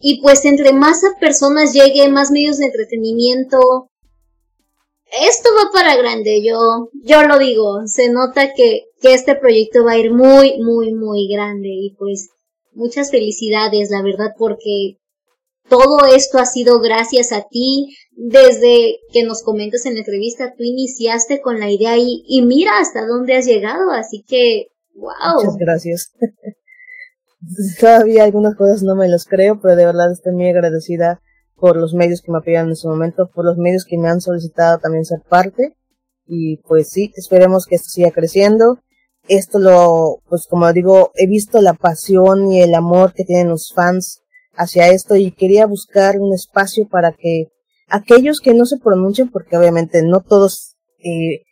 [0.00, 3.90] Y pues entre más personas llegue, más medios de entretenimiento,
[5.22, 9.92] esto va para grande, yo, yo lo digo, se nota que, que este proyecto va
[9.92, 12.30] a ir muy, muy, muy grande y pues
[12.72, 14.98] muchas felicidades, la verdad, porque
[15.68, 20.62] todo esto ha sido gracias a ti, desde que nos comentas en la entrevista, tú
[20.62, 25.42] iniciaste con la idea y, y mira hasta dónde has llegado, así que, wow.
[25.42, 26.12] Muchas gracias.
[27.80, 31.20] todavía algunas cosas no me los creo, pero de verdad estoy muy agradecida
[31.56, 34.20] por los medios que me apoyan en ese momento, por los medios que me han
[34.20, 35.76] solicitado también ser parte.
[36.26, 38.78] Y pues sí, esperemos que esto siga creciendo.
[39.28, 43.72] Esto lo, pues como digo, he visto la pasión y el amor que tienen los
[43.74, 44.22] fans
[44.54, 47.48] hacia esto y quería buscar un espacio para que
[47.94, 51.44] aquellos que no se pronuncian, porque obviamente no todos eh,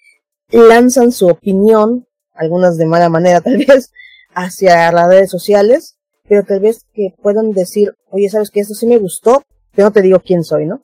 [0.50, 3.92] lanzan su opinión, algunas de mala manera tal vez,
[4.34, 8.86] hacia las redes sociales, pero tal vez que puedan decir, oye, sabes que esto sí
[8.86, 10.82] me gustó, pero no te digo quién soy, ¿no?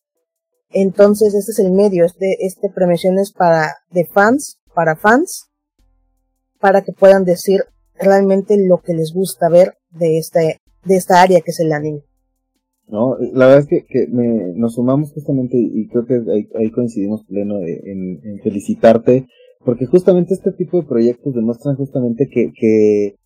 [0.70, 5.48] Entonces, este es el medio, este, este premiación es para, de fans, para fans,
[6.60, 11.40] para que puedan decir realmente lo que les gusta ver de este, de esta área
[11.40, 12.04] que es el anime.
[12.88, 16.70] No, la verdad es que, que me, nos sumamos justamente y creo que ahí, ahí
[16.70, 19.26] coincidimos pleno en, en, felicitarte
[19.64, 23.16] porque justamente este tipo de proyectos demuestran justamente que, que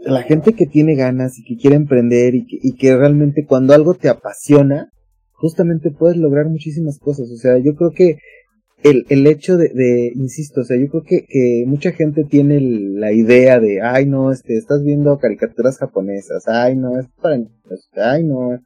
[0.00, 3.72] la gente que tiene ganas y que quiere emprender y que, y que realmente cuando
[3.72, 4.90] algo te apasiona,
[5.32, 7.30] justamente puedes lograr muchísimas cosas.
[7.30, 8.16] O sea, yo creo que
[8.82, 12.60] el, el hecho de, de, insisto, o sea, yo creo que, que mucha gente tiene
[12.60, 17.38] la idea de, ay, no, este, estás viendo caricaturas japonesas, ay, no, es para,
[17.96, 18.58] ay, no.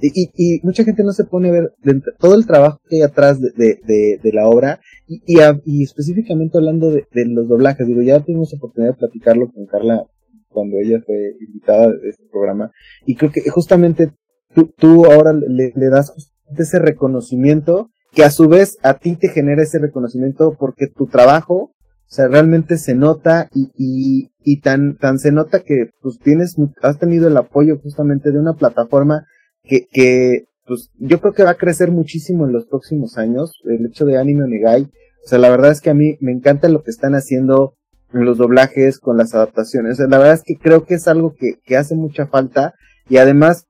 [0.00, 1.72] Y, y, mucha gente no se pone a ver
[2.18, 5.22] todo el trabajo que hay atrás de, la obra y,
[5.64, 7.86] y, específicamente hablando de, de los doblajes.
[7.86, 10.04] Digo, ya tuvimos oportunidad de platicarlo con Carla
[10.48, 12.70] cuando ella fue invitada de este programa.
[13.06, 14.12] Y creo que justamente
[14.54, 16.12] tú, tú ahora le, le das
[16.58, 21.54] ese reconocimiento que a su vez a ti te genera ese reconocimiento porque tu trabajo,
[21.54, 26.56] o sea, realmente se nota y, y, y tan, tan se nota que pues tienes,
[26.82, 29.26] has tenido el apoyo justamente de una plataforma
[29.64, 33.86] que, que pues yo creo que va a crecer muchísimo en los próximos años, el
[33.86, 36.82] hecho de Anime Onegai, o sea, la verdad es que a mí me encanta lo
[36.82, 37.76] que están haciendo
[38.12, 39.98] en los doblajes, con las adaptaciones.
[39.98, 42.74] La verdad es que creo que es algo que, que hace mucha falta
[43.08, 43.66] y además,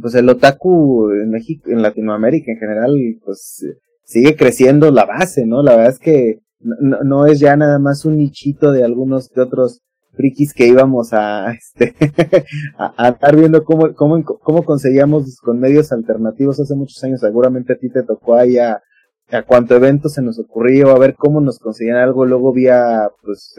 [0.00, 3.64] pues el otaku en México, en Latinoamérica en general, pues
[4.04, 5.62] sigue creciendo la base, ¿no?
[5.62, 9.42] La verdad es que no, no es ya nada más un nichito de algunos de
[9.42, 9.82] otros
[10.12, 11.94] frikis que íbamos a, este,
[12.78, 17.20] a, estar viendo cómo, cómo, cómo conseguíamos con medios alternativos hace muchos años.
[17.20, 18.80] Seguramente a ti te tocó ahí a,
[19.30, 23.54] a cuánto evento se nos ocurrió, a ver cómo nos conseguían algo, luego vía pues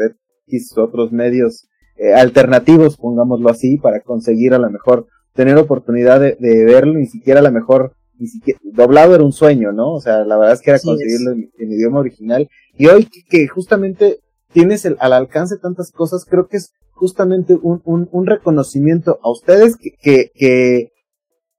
[0.48, 6.38] X otros medios eh, alternativos, pongámoslo así, para conseguir a lo mejor tener oportunidad de,
[6.40, 9.94] de, verlo, ni siquiera a lo mejor ni siquiera, doblado era un sueño, ¿no?
[9.94, 12.48] O sea, la verdad es que era conseguirlo En, idioma original.
[12.78, 14.20] Y hoy que, justamente
[14.54, 20.90] tienes el, al alcance tantas cosas, creo que es justamente un, reconocimiento a ustedes que,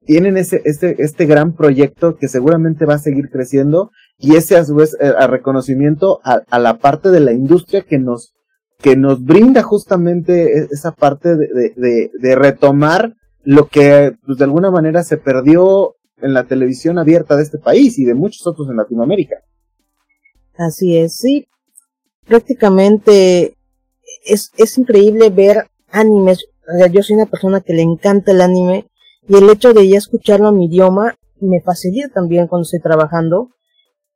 [0.06, 4.64] tienen ese, este, este gran proyecto que seguramente va a seguir creciendo y ese a
[4.64, 8.34] su vez eh, a reconocimiento a, la parte de la industria que nos,
[9.24, 15.94] brinda justamente e, esa parte de, retomar lo que pues, de alguna manera se perdió
[16.18, 19.36] en la televisión abierta de este país y de muchos otros en Latinoamérica.
[20.56, 21.46] Así es, sí.
[22.26, 23.56] Prácticamente
[24.24, 26.46] es, es increíble ver animes.
[26.90, 28.86] Yo soy una persona que le encanta el anime
[29.28, 33.50] y el hecho de ya escucharlo en mi idioma me facilita también cuando estoy trabajando,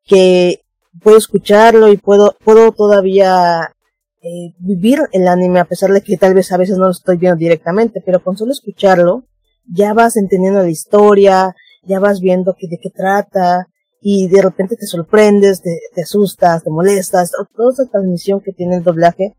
[0.04, 0.60] que
[1.02, 3.74] puedo escucharlo y puedo, puedo todavía
[4.22, 7.18] eh, vivir el anime a pesar de que tal vez a veces no lo estoy
[7.18, 9.24] viendo directamente, pero con solo escucharlo
[9.70, 13.68] ya vas entendiendo la historia, ya vas viendo que, de qué trata
[14.00, 18.84] y de repente te sorprendes, te, asustas, te molestas, toda esa transmisión que tiene el
[18.84, 19.34] doblaje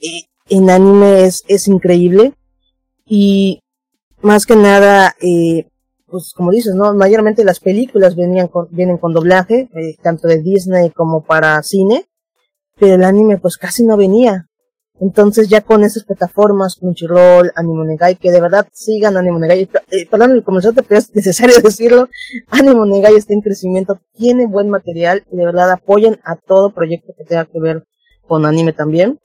[0.00, 2.34] eh, en anime es, es increíble
[3.06, 3.60] y
[4.22, 5.68] más que nada, eh,
[6.06, 6.94] pues como dices, ¿no?
[6.94, 12.06] Mayormente las películas venían con, vienen con doblaje, eh, tanto de Disney como para cine,
[12.78, 14.48] pero el anime pues casi no venía.
[15.02, 17.50] Entonces ya con esas plataformas, Crunchyroll,
[17.86, 22.08] Negai, que de verdad sigan Negai, eh, perdón el comenzante, pero es necesario decirlo,
[22.52, 27.24] Negai está en crecimiento, tiene buen material y de verdad apoyen a todo proyecto que
[27.24, 27.82] tenga que ver
[28.28, 29.18] con anime también.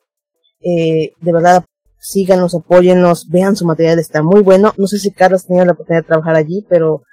[0.62, 1.64] Eh, de verdad
[2.00, 4.74] síganos, apóyennos, vean su material, está muy bueno.
[4.78, 7.04] No sé si Carlos tenía la oportunidad de trabajar allí, pero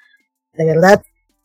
[0.55, 1.03] de verdad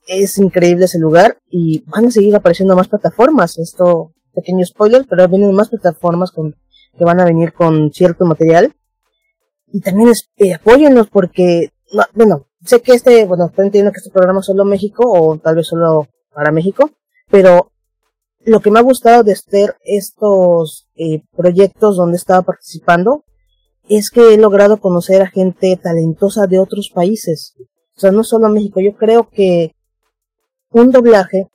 [0.08, 3.58] es increíble ese lugar y van a seguir apareciendo más plataformas.
[3.58, 6.56] Esto, pequeño spoiler, pero vienen más plataformas con,
[6.98, 8.76] que van a venir con cierto material.
[9.68, 11.72] Y también es, eh, apóyennos porque,
[12.14, 15.56] bueno, sé que este, bueno, estoy entendiendo que este programa es solo México o tal
[15.56, 16.90] vez solo para México,
[17.30, 17.72] pero
[18.46, 23.26] lo que me ha gustado de estar estos eh, proyectos donde estaba participando
[23.88, 27.56] es que he logrado conocer a gente talentosa de otros países.
[27.96, 28.80] O sea, no solo México.
[28.80, 29.74] Yo creo que
[30.70, 31.48] un doblaje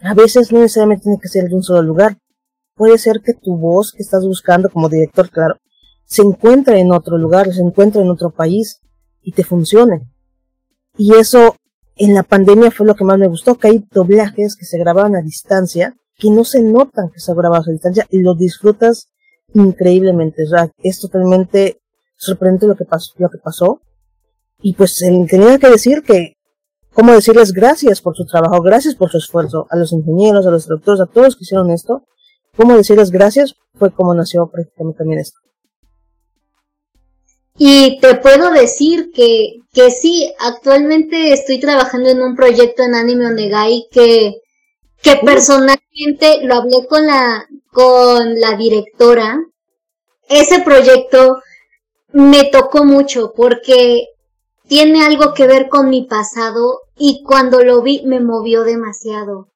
[0.00, 2.18] a veces no necesariamente tiene que ser de un solo lugar.
[2.74, 5.56] Puede ser que tu voz que estás buscando como director, claro,
[6.04, 8.80] se encuentre en otro lugar, se encuentre en otro país
[9.22, 10.08] y te funcione.
[10.96, 11.56] Y eso
[11.96, 15.16] en la pandemia fue lo que más me gustó, que hay doblajes que se grababan
[15.16, 19.08] a distancia, que no se notan que se grababan a distancia y lo disfrutas
[19.54, 20.44] increíblemente.
[20.78, 21.80] Es totalmente
[22.16, 23.80] sorprendente lo que pasó, lo que pasó.
[24.60, 26.34] Y pues tenía que decir que,
[26.92, 30.66] cómo decirles gracias por su trabajo, gracias por su esfuerzo, a los ingenieros, a los
[30.66, 32.04] doctores, a todos que hicieron esto.
[32.56, 35.38] Cómo decirles gracias fue como nació prácticamente también esto.
[37.56, 43.26] Y te puedo decir que, que sí, actualmente estoy trabajando en un proyecto en Anime
[43.26, 44.40] Onegai que,
[45.00, 49.38] que personalmente lo hablé con la, con la directora,
[50.28, 51.42] ese proyecto
[52.12, 54.08] me tocó mucho porque
[54.66, 59.48] tiene algo que ver con mi pasado y cuando lo vi me movió demasiado.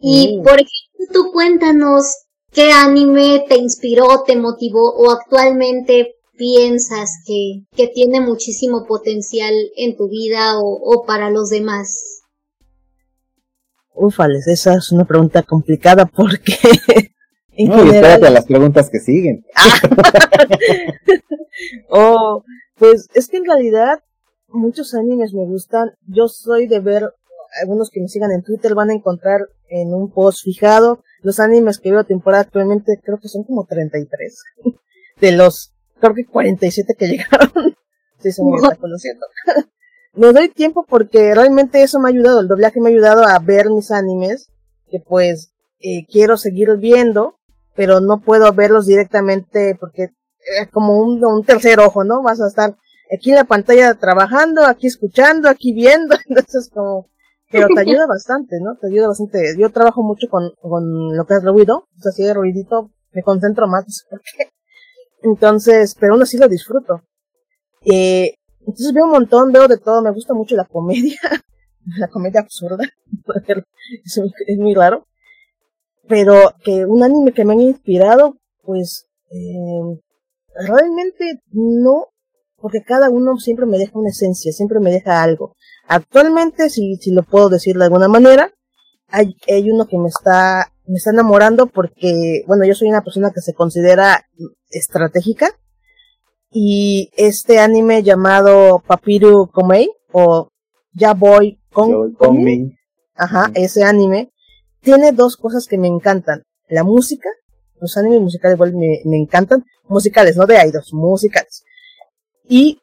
[0.00, 0.42] Y mm.
[0.42, 7.88] por ejemplo, tú cuéntanos qué anime te inspiró, te motivó o actualmente piensas que, que
[7.88, 12.22] tiene muchísimo potencial en tu vida o, o para los demás.
[13.94, 16.56] Ufales, esa es una pregunta complicada porque
[17.58, 19.44] no, y espérate a las preguntas que siguen.
[21.90, 22.42] oh,
[22.76, 24.02] pues es que en realidad
[24.48, 25.90] muchos animes me gustan.
[26.06, 27.12] Yo soy de ver,
[27.62, 31.78] algunos que me sigan en Twitter van a encontrar en un post fijado los animes
[31.78, 34.42] que veo temporada actualmente, creo que son como 33.
[35.20, 37.76] De los, creo que 47 que llegaron.
[38.18, 39.26] Sí, se me está conociendo.
[40.14, 43.38] me doy tiempo porque realmente eso me ha ayudado, el doblaje me ha ayudado a
[43.38, 44.50] ver mis animes
[44.90, 47.36] que pues eh, quiero seguir viendo
[47.80, 50.10] pero no puedo verlos directamente porque
[50.60, 52.22] es como un, un tercer ojo, ¿no?
[52.22, 52.76] Vas a estar
[53.10, 57.08] aquí en la pantalla trabajando, aquí escuchando, aquí viendo, entonces como,
[57.50, 58.76] pero te ayuda bastante, ¿no?
[58.76, 59.56] Te ayuda bastante.
[59.58, 63.22] Yo trabajo mucho con, con lo que es ruido, o sea, si hay ruidito, me
[63.22, 64.50] concentro más, no sé por qué.
[65.22, 67.02] Entonces, pero aún así lo disfruto.
[67.84, 71.18] Eh, entonces veo un montón, veo de todo, me gusta mucho la comedia,
[71.98, 72.84] la comedia absurda,
[74.04, 75.06] es es muy raro
[76.10, 80.00] pero que un anime que me han inspirado, pues eh,
[80.66, 82.08] realmente no,
[82.60, 85.56] porque cada uno siempre me deja una esencia, siempre me deja algo.
[85.88, 88.52] Actualmente, si, si lo puedo decir de alguna manera,
[89.08, 93.30] hay, hay uno que me está, me está enamorando porque, bueno, yo soy una persona
[93.34, 94.24] que se considera
[94.68, 95.50] estratégica
[96.50, 100.48] y este anime llamado Papiru Komei o
[100.92, 102.14] Ya Boy Kong,
[103.14, 104.32] ajá, ese anime,
[104.80, 106.42] tiene dos cosas que me encantan.
[106.68, 107.28] La música,
[107.80, 111.64] los animes musicales igual me, me encantan, musicales, no de idols, musicales.
[112.50, 112.80] Y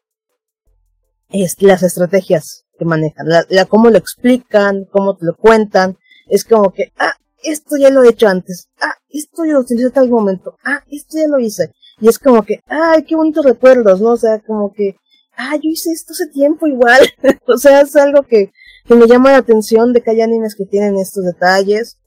[1.28, 6.46] es las estrategias que manejan, la, la, cómo lo explican, cómo te lo cuentan, es
[6.46, 7.12] como que, ah,
[7.42, 10.82] esto ya lo he hecho antes, ah, esto ya lo utilicé en tal momento, ah,
[10.90, 14.12] esto ya lo hice, y es como que, ay, qué bonitos recuerdos, ¿no?
[14.12, 14.96] O sea, como que,
[15.36, 17.00] ah, yo hice esto hace tiempo igual,
[17.46, 18.50] o sea, es algo que,
[18.86, 21.98] que me llama la atención de que hay animes que tienen estos detalles,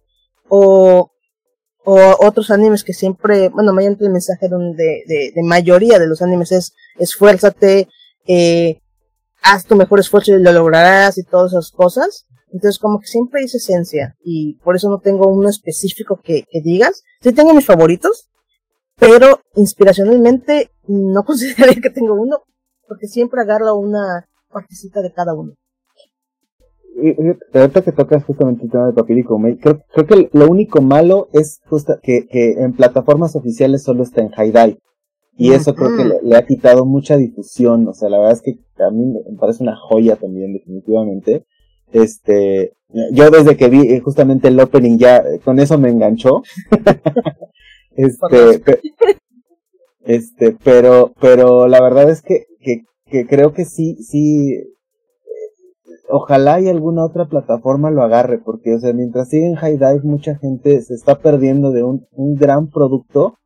[0.50, 1.11] o,
[1.84, 6.22] o otros animes que siempre, bueno, me el mensaje donde, de, de mayoría de los
[6.22, 7.88] animes es, esfuérzate,
[8.28, 8.82] eh,
[9.42, 12.28] haz tu mejor esfuerzo y lo lograrás y todas esas cosas.
[12.54, 16.62] Entonces, como que siempre es esencia y por eso no tengo uno específico que, que
[16.62, 17.04] digas.
[17.22, 18.30] Sí tengo mis favoritos,
[18.98, 22.44] pero inspiracionalmente no consideraría que tengo uno,
[22.88, 25.54] porque siempre agarro una partecita de cada uno.
[27.54, 31.30] Ahorita que tocas justamente el tema de papel y creo, creo que lo único malo
[31.34, 34.78] es justo que, que en plataformas oficiales solo está en High
[35.38, 38.60] y eso creo que le, ha quitado mucha difusión, o sea, la verdad es que
[38.84, 41.46] a mí me parece una joya también, definitivamente.
[41.92, 42.74] Este,
[43.12, 46.44] yo desde que vi eh, justamente el opening ya, eh, con eso me enganchó.
[47.96, 48.62] este,
[50.06, 54.58] este, pero, pero la verdad es que, que, que creo que sí, sí,
[56.12, 60.02] ojalá y alguna otra plataforma lo agarre, porque, o sea, mientras sigue en High Dive,
[60.04, 63.38] mucha gente se está perdiendo de un, un gran producto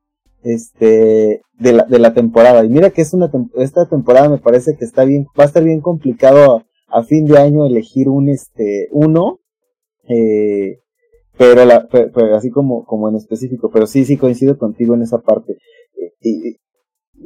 [0.45, 2.63] este de la, de la temporada.
[2.63, 5.63] Y mira que es una esta temporada me parece que está bien, va a estar
[5.63, 9.39] bien complicado a, fin de año elegir un este uno,
[10.07, 10.79] eh,
[11.37, 11.61] pero
[12.35, 15.57] así como como en específico, pero sí sí coincido contigo en esa parte.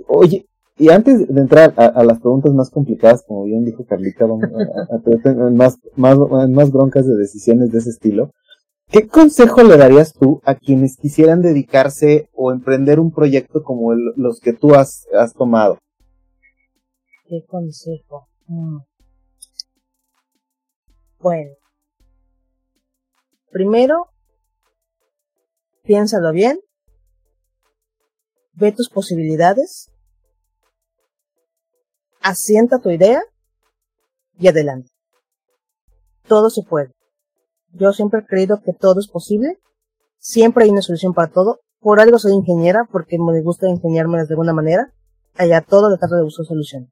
[0.08, 0.46] oye,
[0.80, 4.96] y antes de entrar a, las preguntas más complicadas, como bien dijo Carlita, vamos a,
[4.96, 6.18] a, más, más,
[6.50, 8.32] más broncas de decisiones de ese estilo.
[8.88, 14.40] ¿Qué consejo le darías tú a quienes quisieran dedicarse o emprender un proyecto como los
[14.40, 15.78] que tú has, has tomado?
[17.28, 18.30] ¿Qué consejo?
[18.48, 18.78] Mm.
[21.20, 21.52] Bueno,
[23.52, 24.08] primero,
[25.84, 26.58] piénsalo bien,
[28.54, 29.92] ve tus posibilidades,
[32.22, 33.22] asienta tu idea
[34.38, 34.90] y adelante.
[36.28, 36.92] Todo se puede.
[37.72, 39.60] Yo siempre he creído que todo es posible.
[40.18, 41.60] Siempre hay una solución para todo.
[41.80, 44.94] Por algo soy ingeniera, porque me gusta ingeniarme de alguna manera.
[45.36, 46.92] Allá todo le trata de buscar solución.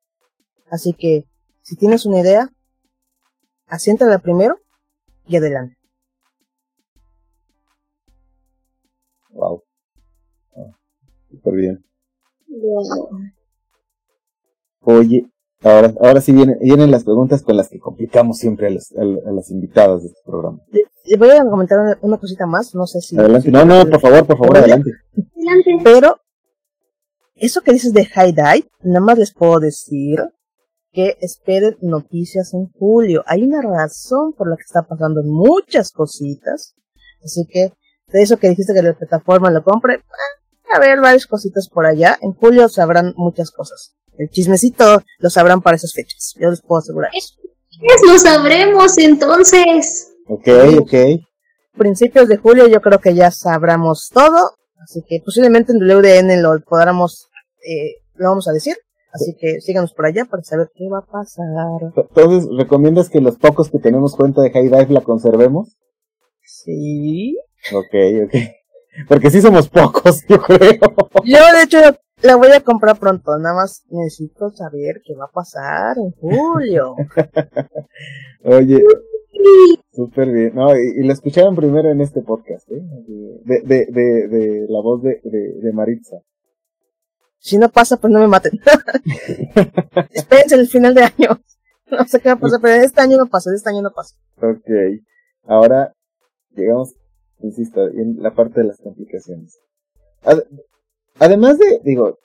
[0.69, 1.25] Así que,
[1.61, 2.49] si tienes una idea,
[3.67, 4.57] asiéntala primero
[5.25, 5.75] y adelante.
[9.31, 9.63] Wow.
[11.29, 11.85] Súper bien.
[14.89, 15.29] Oye,
[15.63, 19.31] Ahora, ahora sí vienen, vienen las preguntas con las que complicamos siempre a, los, a,
[19.31, 20.59] las invitadas de este programa.
[20.71, 23.17] Le voy a comentar una, cosita más, no sé si...
[23.17, 24.91] Adelante, no, no, por favor, por favor, adelante.
[25.83, 26.19] Pero,
[27.35, 30.19] eso que dices de High Dive, nada más les puedo decir
[30.91, 33.23] que esperen noticias en julio.
[33.25, 36.75] Hay una razón por la que está pasando muchas cositas.
[37.25, 37.73] Así que,
[38.13, 41.87] de eso que dijiste que la plataforma lo compre, ah, a ver varias cositas por
[41.87, 42.15] allá.
[42.21, 46.33] En julio sabrán muchas cosas el chismecito lo sabrán para esas fechas.
[46.39, 47.35] Yo les puedo asegurar eso.
[48.07, 50.13] Lo sabremos entonces.
[50.27, 50.47] Ok,
[50.79, 50.93] ok.
[51.77, 54.55] Principios de julio yo creo que ya sabremos todo.
[54.81, 57.29] Así que posiblemente en WDN lo podamos,
[57.67, 58.75] eh, lo vamos a decir.
[59.13, 61.45] Así que síganos por allá para saber qué va a pasar.
[61.95, 65.77] Entonces, ¿recomiendas que los pocos que tenemos cuenta de High Dive la conservemos?
[66.43, 67.37] Sí.
[67.73, 67.93] Ok,
[68.25, 68.35] ok.
[69.07, 70.79] Porque sí somos pocos, yo creo.
[71.23, 71.79] Yo, de hecho,
[72.21, 76.95] la voy a comprar pronto, nada más necesito saber qué va a pasar en julio.
[78.43, 78.83] Oye,
[79.91, 80.55] súper bien.
[80.55, 82.81] No, y, la escucharon primero en este podcast, ¿eh?
[83.45, 86.17] De, de, de, de la voz de, de, Maritza.
[87.37, 88.59] Si no pasa, pues no me maten.
[90.11, 91.39] Espérense el final de año.
[91.91, 94.15] No sé qué va a pasar, pero este año no pasa, este año no pasa.
[94.37, 94.69] Ok.
[95.45, 95.93] Ahora,
[96.55, 96.95] llegamos,
[97.39, 99.59] insisto, en la parte de las complicaciones.
[101.19, 102.17] Además de, digo,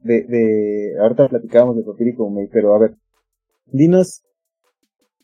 [0.00, 2.94] de, de, ahorita platicábamos de Papirico May, pero a ver,
[3.66, 4.22] dinos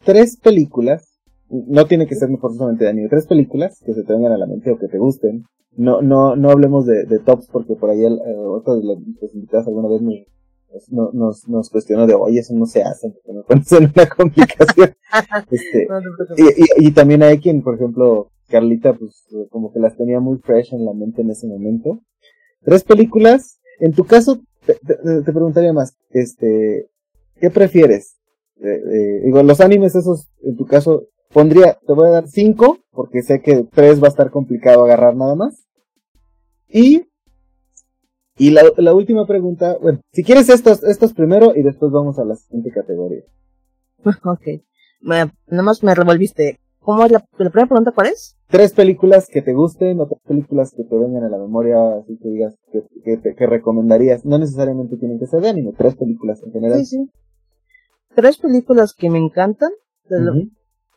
[0.04, 1.18] tres películas,
[1.48, 4.46] no tiene que ser forzosamente de anime, tres películas que se te vengan a la
[4.46, 5.44] mente o que te gusten.
[5.76, 8.98] No, no, no hablemos de, de tops porque por ahí el, eh, otro de los
[9.34, 10.00] invitados alguna vez
[10.90, 14.06] nos, nos, nos cuestionó de, oye, eso no se hace, porque me pones en una
[14.16, 14.94] complicación.
[15.50, 15.86] este,
[16.36, 20.38] y, y, y, también hay quien, por ejemplo, Carlita, pues como que las tenía muy
[20.38, 22.00] fresh en la mente en ese momento.
[22.66, 23.60] Tres películas.
[23.78, 24.74] En tu caso, te,
[25.32, 26.90] preguntaría más, este,
[27.40, 28.16] ¿qué prefieres?
[28.60, 32.78] eh, eh, digo, los animes esos, en tu caso, pondría, te voy a dar cinco,
[32.90, 35.64] porque sé que tres va a estar complicado agarrar nada más.
[36.68, 37.06] Y,
[38.36, 42.24] y la, la última pregunta, bueno, si quieres estos, estos primero y después vamos a
[42.24, 43.22] la siguiente categoría.
[44.24, 44.42] ok.
[45.02, 46.58] Me, nada más me revolviste.
[46.86, 47.90] ¿Cómo es la, la primera pregunta?
[47.90, 48.36] ¿Cuál es?
[48.46, 52.16] Tres películas que te gusten o tres películas que te vengan a la memoria, así
[52.16, 54.24] que digas que, que, te- que recomendarías.
[54.24, 56.78] No necesariamente tienen que ser de anime, tres películas en general.
[56.78, 57.10] Sí, sí.
[58.14, 59.72] Tres películas que me encantan.
[60.08, 60.48] De.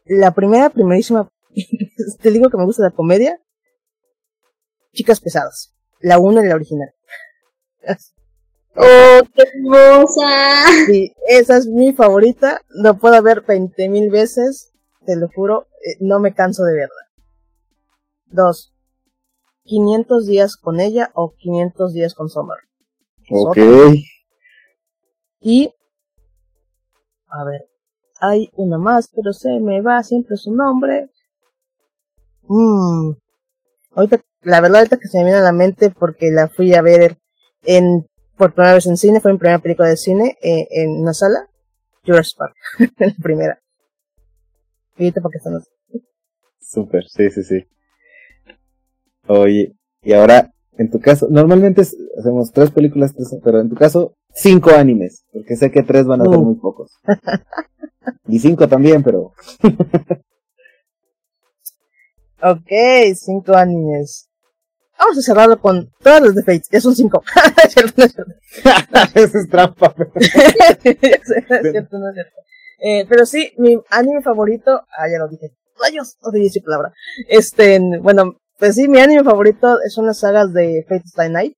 [0.05, 1.27] La primera, primerísima,
[2.21, 3.39] te digo que me gusta la comedia.
[4.93, 5.73] Chicas pesadas.
[6.01, 6.89] La una y la original.
[8.75, 10.65] ¡Oh, qué hermosa!
[10.85, 12.61] Sí, esa es mi favorita.
[12.69, 14.71] Lo puedo ver 20 mil veces.
[15.05, 17.09] Te lo juro, eh, no me canso de verla.
[18.25, 18.73] Dos.
[19.63, 22.57] 500 días con ella o 500 días con Summer.
[23.30, 23.57] Ok.
[25.41, 25.73] Y,
[27.27, 27.69] a ver,
[28.19, 31.09] hay una más, pero se me va siempre su nombre.
[32.43, 33.11] Mm.
[33.91, 36.82] Ahorita, la verdad, ahorita que se me viene a la mente porque la fui a
[36.82, 37.17] ver
[37.63, 38.07] en,
[38.38, 41.47] por primera vez en cine, fue mi primera película de cine, eh, en una sala,
[42.05, 42.55] Jurassic Park,
[42.97, 43.59] la primera.
[45.00, 45.39] Ahorita porque
[46.60, 47.66] Súper, sí, sí, sí.
[49.28, 54.16] Oye, y ahora, en tu caso, normalmente hacemos tres películas, tres- pero en tu caso,
[54.34, 56.43] cinco animes, porque sé que tres van a ser Uh.
[56.43, 56.91] muy pocos.
[58.28, 59.34] Y cinco también, pero
[62.41, 62.68] Ok,
[63.16, 64.30] cinco animes.
[64.97, 67.24] Vamos a cerrarlo con todas las de Fate, ya son cinco.
[69.16, 69.93] Eso es trampa.
[69.95, 70.32] pero- es
[71.72, 72.36] cierto, no es cierto.
[72.80, 75.51] Eh, pero sí, mi anime favorito, ah, ya lo dije,
[75.82, 76.93] rayos, no dije palabra.
[77.27, 81.53] Este, bueno, pues sí, mi anime favorito son las sagas de Fate Stay Night,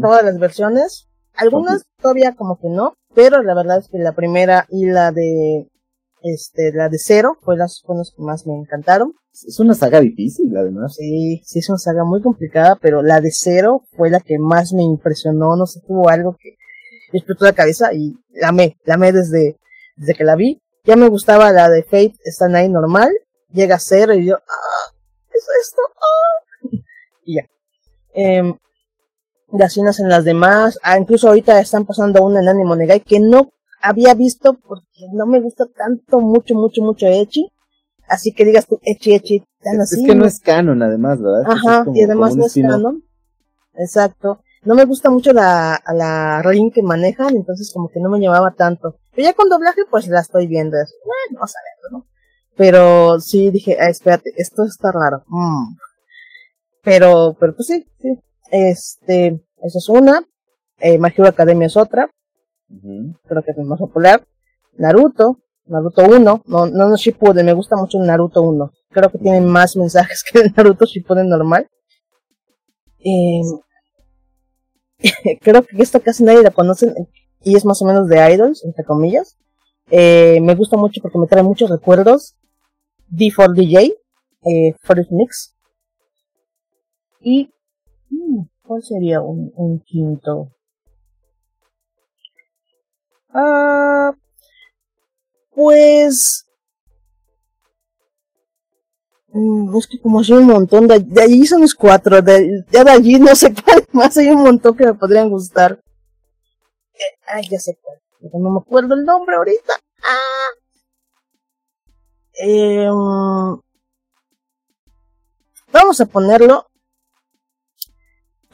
[0.00, 4.66] todas las versiones, algunas todavía como que no, pero la verdad es que la primera
[4.68, 5.68] y la de,
[6.22, 9.14] este, la de Cero fue las, fueron las que más me encantaron.
[9.32, 10.96] Es una saga difícil, además.
[10.96, 14.72] Sí, sí es una saga muy complicada, pero la de Cero fue la que más
[14.72, 16.56] me impresionó, no sé, tuvo algo que
[17.12, 19.56] me explotó la cabeza y la amé, la amé desde,
[19.98, 20.60] desde que la vi.
[20.84, 23.10] Ya me gustaba la de Fate, están ahí normal,
[23.52, 24.92] llega a Cero y yo, ah,
[25.30, 25.82] ¿qué es esto?
[25.96, 26.76] Ah.
[27.24, 27.46] Y ya.
[28.14, 28.56] Em,
[29.52, 33.20] las cenas en las demás, ah, incluso ahorita están pasando una en Anime Negai que
[33.20, 33.50] no
[33.82, 37.50] había visto porque no me gusta tanto, mucho, mucho, mucho Echi.
[38.08, 40.00] Así que digas tú, Echi, Echi, tan Es, así.
[40.00, 41.42] es que no es canon, además, ¿verdad?
[41.42, 43.04] Es Ajá, como- y además no es canon.
[43.74, 44.40] Exacto.
[44.64, 48.54] No me gusta mucho la, la ring que manejan, entonces como que no me llamaba
[48.54, 48.96] tanto.
[49.14, 50.76] Pero ya con doblaje, pues la estoy viendo.
[50.76, 52.06] Es, bueno, vamos a verlo, ¿no?
[52.56, 55.24] Pero sí dije, ah, espérate, esto está raro.
[55.28, 55.76] Mm.
[56.82, 58.18] Pero, pero pues sí, sí.
[58.50, 59.26] Este,
[59.62, 60.24] esa es una.
[60.80, 62.10] Eh, My Hero Academia es otra.
[62.70, 63.14] Ujú.
[63.26, 64.26] Creo que es más popular.
[64.76, 65.38] Naruto.
[65.66, 66.18] Naruto 1.
[66.18, 67.46] No, no, no Shippuden.
[67.46, 68.72] Me gusta mucho el Naruto 1.
[68.90, 71.68] Creo que tiene más mensajes que el Naruto Shippuden normal.
[73.00, 73.40] Eh,
[75.40, 76.92] creo que esta casi nadie la conoce
[77.42, 79.36] y es más o menos de idols, entre comillas.
[79.90, 82.34] Eh, me gusta mucho porque me trae muchos recuerdos.
[83.10, 83.94] D4DJ,
[84.44, 85.54] eh, First Mix.
[87.20, 87.50] Y,
[88.10, 90.52] mm, ¿cuál sería un, quinto?
[93.30, 94.12] Ah,
[95.54, 96.47] pues,
[99.78, 103.18] es que como hay un montón, de, allí son los cuatro, de, ya de allí
[103.18, 105.80] no sé cuál más, hay un montón que me podrían gustar.
[107.26, 107.98] Ay, ya sé cuál,
[108.42, 109.72] no me acuerdo el nombre ahorita.
[110.02, 110.50] Ah.
[112.40, 113.60] Em,
[115.72, 116.66] vamos a ponerlo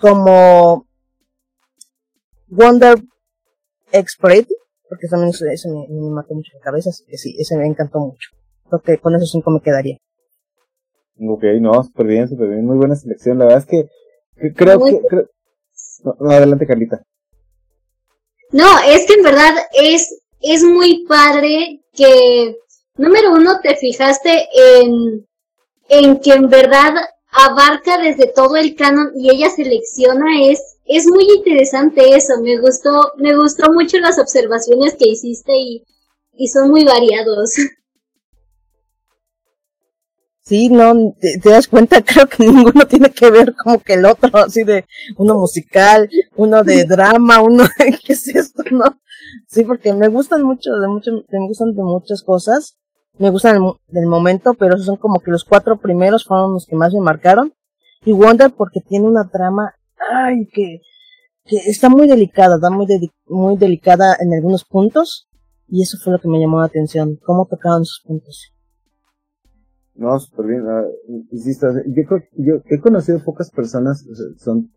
[0.00, 0.86] como
[2.48, 2.98] Wonder
[3.92, 4.48] X-Parade,
[4.88, 8.00] porque también ese me, me mató mucho la cabeza, así que sí, ese me encantó
[8.00, 8.30] mucho.
[8.68, 9.98] Creo que con esos cinco me quedaría.
[11.18, 12.66] Ok, no, súper bien, súper bien.
[12.66, 13.38] Muy buena selección.
[13.38, 13.88] La verdad es que,
[14.40, 15.00] que creo Muy que...
[15.06, 15.28] creo-
[16.04, 17.02] No, no, adelante, Carlita.
[18.50, 22.56] No, es que en verdad es, es muy padre que,
[22.96, 24.46] número uno, te fijaste
[24.80, 25.26] en,
[25.88, 26.94] en que en verdad
[27.32, 33.12] abarca desde todo el canon y ella selecciona, es, es muy interesante eso, me gustó,
[33.16, 35.84] me gustó mucho las observaciones que hiciste y,
[36.34, 37.54] y son muy variados.
[40.46, 44.04] Sí, no, te, te das cuenta, creo que ninguno tiene que ver como que el
[44.04, 44.84] otro, así de
[45.16, 48.84] uno musical, uno de drama, uno de, ¿qué es esto, no?
[49.48, 52.76] Sí, porque me gustan mucho, de mucho, me gustan de muchas cosas,
[53.18, 56.66] me gustan del, del momento, pero esos son como que los cuatro primeros fueron los
[56.66, 57.54] que más me marcaron.
[58.04, 59.74] Y Wonder porque tiene una trama,
[60.12, 60.82] ay, que,
[61.46, 62.86] que está muy delicada, está muy,
[63.26, 65.26] muy delicada en algunos puntos,
[65.68, 68.53] Y eso fue lo que me llamó la atención, cómo tocaban sus puntos.
[69.94, 70.64] No, súper bien.
[70.68, 70.84] Ah,
[71.30, 72.02] insisto, yo
[72.36, 74.04] yo he conocido pocas personas,
[74.38, 74.70] son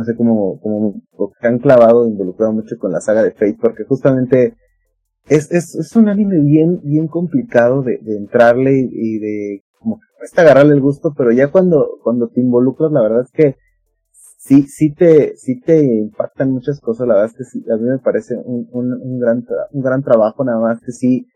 [0.00, 1.02] así como, como
[1.40, 4.54] que han clavado, involucrado mucho con la saga de Fate, porque justamente
[5.26, 10.80] es, es, un anime bien, bien complicado de, entrarle y, de como cuesta agarrarle el
[10.80, 12.00] gusto, pero ya cuando,
[12.34, 13.56] te involucras, la verdad es que
[14.38, 17.88] sí, sí te, sí te impactan muchas cosas, la verdad es que sí, a mí
[17.88, 21.26] me parece un, un gran, un gran trabajo, nada más que sí,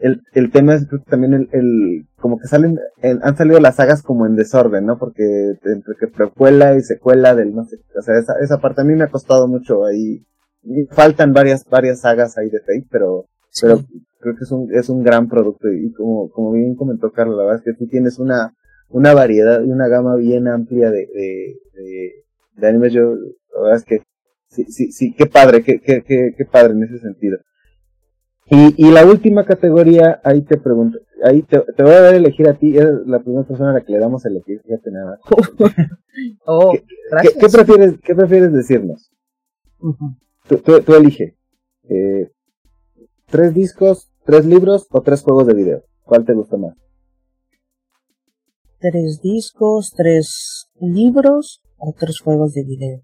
[0.00, 3.76] el, el tema es creo que también el, el, como que salen, han salido las
[3.76, 4.98] sagas como en desorden, ¿no?
[4.98, 5.22] Porque
[5.64, 8.94] entre que precuela y secuela del no sé, o sea, esa, esa parte a mí
[8.94, 10.24] me ha costado mucho ahí,
[10.90, 13.26] faltan varias, varias sagas ahí de Fate, pero,
[13.60, 13.80] pero
[14.20, 17.44] creo que es un, es un gran producto y como, como bien comentó Carlos, la
[17.44, 18.54] verdad es que tú tienes una,
[18.88, 22.12] una variedad y una gama bien amplia de, de, de,
[22.56, 23.14] de animes, yo,
[23.54, 24.02] la verdad es que
[24.48, 27.38] sí, sí, sí, qué padre, qué, qué, qué, qué padre en ese sentido.
[28.48, 32.16] Y, y la última categoría, ahí te pregunto, ahí te, te voy a dar a
[32.16, 34.90] elegir a ti, eres la primera persona a la que le damos a elegir, fíjate
[34.92, 35.18] nada.
[36.46, 36.84] oh, ¿Qué,
[37.22, 39.10] ¿qué, ¿qué, prefieres, ¿Qué prefieres decirnos?
[39.80, 40.16] Uh -huh.
[40.48, 41.36] tú, tú, tú, elige.
[41.88, 42.30] Eh,
[43.26, 45.82] ¿Tres discos, tres libros o tres juegos de video?
[46.04, 46.76] ¿Cuál te gusta más?
[48.78, 53.00] Tres discos, tres libros o tres juegos de video.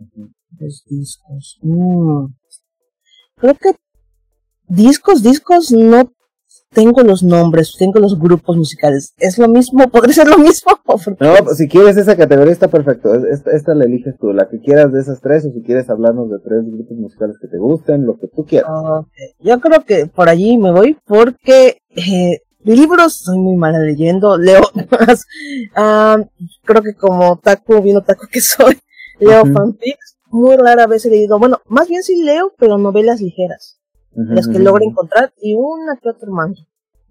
[0.00, 0.32] Uh -huh.
[0.58, 1.58] Tres discos.
[1.62, 2.26] Mm.
[3.36, 3.85] Creo que
[4.68, 6.12] discos, discos, no
[6.76, 9.14] tengo los nombres, tengo los grupos musicales.
[9.16, 9.88] ¿Es lo mismo?
[9.88, 10.72] ¿Podría ser lo mismo?
[11.20, 13.14] No, pues, si quieres esa categoría está perfecto.
[13.14, 16.30] Esta, esta la eliges tú, la que quieras de esas tres, o si quieres hablarnos
[16.30, 18.70] de tres grupos musicales que te gusten, lo que tú quieras.
[18.70, 19.34] Okay.
[19.40, 24.62] Yo creo que por allí me voy porque eh, libros soy muy mala leyendo, leo
[24.90, 25.26] más.
[25.76, 26.24] uh,
[26.64, 28.78] creo que como taco, bien taco que soy,
[29.18, 29.52] leo uh -huh.
[29.52, 30.16] fanfics.
[30.30, 33.76] Muy rara vez he leído, bueno, más bien sí leo, pero novelas ligeras
[34.16, 36.60] las que logro encontrar y una que otro manga.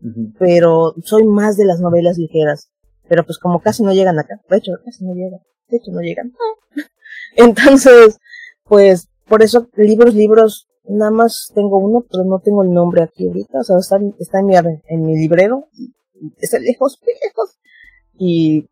[0.01, 0.33] Uh -huh.
[0.39, 2.71] Pero soy más de las novelas ligeras.
[3.07, 4.41] Pero pues como casi no llegan acá.
[4.49, 5.39] De hecho, casi no llegan.
[5.69, 6.33] De hecho, no llegan.
[7.35, 8.17] Entonces,
[8.63, 13.27] pues, por eso, libros, libros, nada más tengo uno, pero no tengo el nombre aquí
[13.27, 13.59] ahorita.
[13.59, 15.67] O sea, está, está en, mi, en mi librero.
[16.39, 17.59] Está lejos, muy lejos.
[18.17, 18.69] Y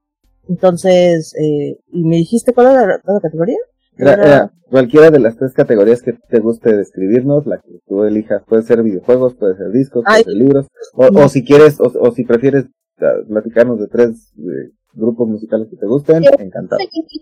[0.48, 3.58] entonces, eh, ¿y me dijiste cuál era la, la categoría?
[3.98, 8.44] Era, era, cualquiera de las tres categorías que te guste describirnos, la que tú elijas,
[8.48, 11.26] puede ser videojuegos, puede ser discos, Ay, puede ser libros, o, no.
[11.26, 12.66] o si quieres, o, o, si prefieres
[13.28, 16.80] platicarnos de tres de grupos musicales que te gusten, encantado.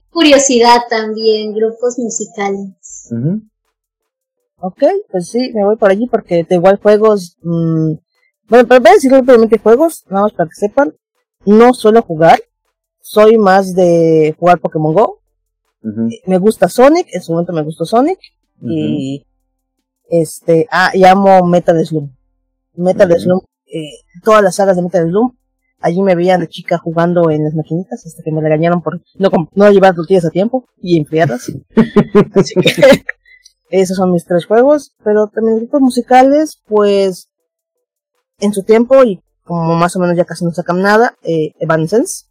[0.10, 3.08] Curiosidad también, grupos musicales.
[3.12, 3.42] Uh -huh.
[4.64, 7.94] Ok, pues sí, me voy por allí porque de igual juegos, mmm,
[8.48, 10.94] bueno, pero voy a decir rápidamente juegos, nada más para que sepan,
[11.46, 12.40] no suelo jugar,
[13.00, 15.21] soy más de jugar Pokémon Go,
[15.84, 16.22] Uh -huh.
[16.28, 18.20] Me gusta Sonic, en su momento me gustó Sonic.
[18.62, 18.72] Uh -huh.
[18.72, 19.26] Y
[20.10, 22.16] este, ah, y amo Metal Slum.
[22.76, 23.20] Metal uh -huh.
[23.20, 23.92] Slum, eh,
[24.24, 25.36] todas las sagas de Metal Slum.
[25.80, 29.30] Allí me veían de chica jugando en las maquinitas hasta que me regañaron por no,
[29.56, 31.52] no llevar tortillas a tiempo y enfriadas.
[32.36, 32.72] Así que
[33.72, 34.94] esos son mis tres juegos.
[35.04, 37.30] Pero también grupos musicales, pues
[38.40, 42.26] en su tiempo y como más o menos ya casi no sacan nada, eh, Evanescence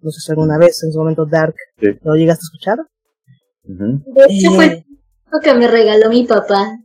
[0.00, 1.88] no sé si alguna vez en su momento Dark sí.
[2.02, 2.78] lo llegaste a escuchar.
[3.64, 4.04] Uh -huh.
[4.14, 4.84] De hecho, eh, fue
[5.32, 6.78] lo que me regaló mi papá.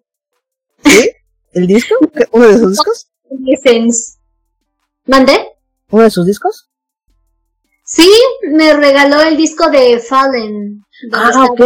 [0.84, 1.12] ¿Sí?
[1.52, 1.96] ¿El disco?
[2.32, 3.10] ¿Uno de sus discos?
[3.64, 4.20] Sense.
[5.06, 5.34] ¿Mandé?
[5.92, 6.70] ¿Uno de sus discos?
[7.84, 8.10] Sí,
[8.52, 10.84] me regaló el disco de Fallen.
[11.12, 11.60] Ah, ok.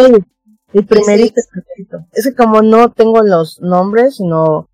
[0.74, 2.08] El primerito, el primerito.
[2.14, 4.70] Es que como no tengo los nombres, no...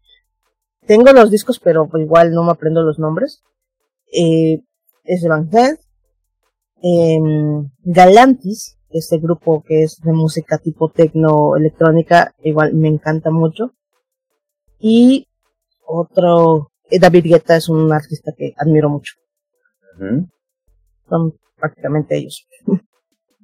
[0.86, 3.44] Tengo los discos, pero igual no me aprendo los nombres.
[4.14, 4.62] Eh,
[5.04, 5.50] es de Van
[6.82, 7.20] eh,
[7.84, 13.74] Galantis, este grupo que es de música tipo tecno electrónica, igual me encanta mucho.
[14.80, 15.28] Y
[15.86, 19.14] otro, eh, David Guetta es un artista que admiro mucho.
[19.98, 20.30] Uh -huh.
[21.10, 22.48] Son prácticamente ellos.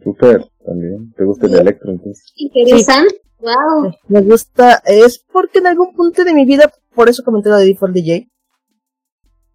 [0.03, 1.13] Super, también.
[1.13, 2.31] ¿Te gusta el electro entonces?
[2.35, 3.15] Interesante.
[3.15, 3.21] Sí.
[3.39, 3.91] Wow.
[4.07, 7.65] Me gusta, es porque en algún punto de mi vida, por eso comenté lo de
[7.65, 8.29] Default DJ,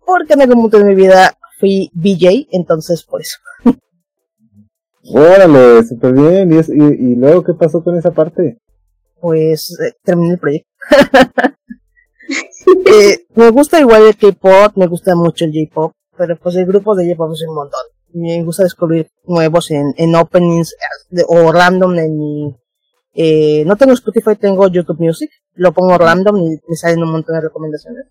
[0.05, 3.37] porque en algún punto de mi vida fui BJ, entonces por eso.
[5.13, 6.53] Órale, súper bien.
[6.53, 8.59] ¿Y, y, ¿Y, luego qué pasó con esa parte?
[9.21, 10.69] Pues eh, terminé el proyecto.
[12.87, 16.95] eh, me gusta igual el K-pop, me gusta mucho el J-pop, pero pues el grupo
[16.95, 17.81] de J-pop es un montón.
[18.13, 20.75] Me gusta descubrir nuevos en, en openings
[21.11, 22.57] de, o random en mi.
[23.13, 25.31] Eh, no tengo Spotify, tengo YouTube Music.
[25.55, 28.07] Lo pongo random y me salen un montón de recomendaciones.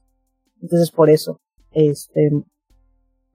[0.61, 1.39] Entonces por eso,
[1.71, 2.31] este,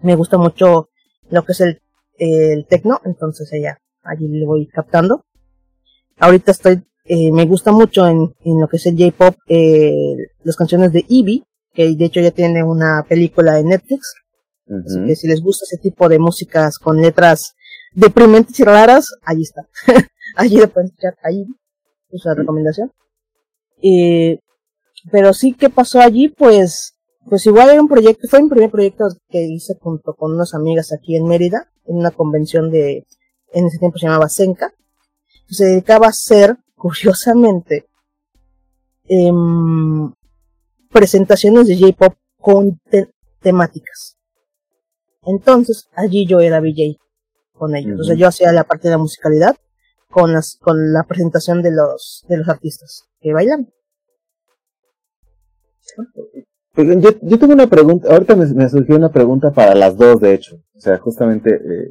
[0.04, 0.90] me gusta mucho
[1.30, 1.80] lo que es el
[2.18, 5.24] el tecno, entonces ella allí le voy captando.
[6.18, 10.56] Ahorita estoy eh, me gusta mucho en, en, lo que es el J-pop, eh, las
[10.56, 11.42] canciones de Eevee,
[11.74, 14.14] que de hecho ya tiene una película en Netflix.
[14.66, 17.54] Así que si les gusta ese tipo de músicas con letras
[17.92, 19.68] deprimentes y raras, allí está.
[20.36, 21.44] allí lo pueden escuchar, ahí
[22.10, 22.90] es la recomendación.
[23.82, 24.38] Eh,
[25.10, 26.30] pero sí, ¿qué pasó allí?
[26.30, 26.93] Pues,
[27.28, 30.92] pues igual era un proyecto, fue un primer proyecto que hice junto con unas amigas
[30.92, 33.06] aquí en Mérida, en una convención de,
[33.52, 34.72] en ese tiempo se llamaba Senka.
[35.48, 37.86] Se dedicaba a hacer curiosamente,
[39.04, 40.12] em,
[40.90, 42.80] presentaciones de J-pop con
[43.40, 44.16] temáticas.
[45.22, 46.98] Entonces, allí yo era VJ
[47.52, 47.92] con ellos.
[47.92, 49.56] Entonces, yo hacía la parte de la musicalidad
[50.10, 53.72] con las, con la presentación de los, de los artistas que bailan.
[56.74, 60.34] Pues, yo, yo tengo una pregunta, ahorita me, surgió una pregunta para las dos, de
[60.34, 60.56] hecho.
[60.74, 61.90] O sea, justamente, eh,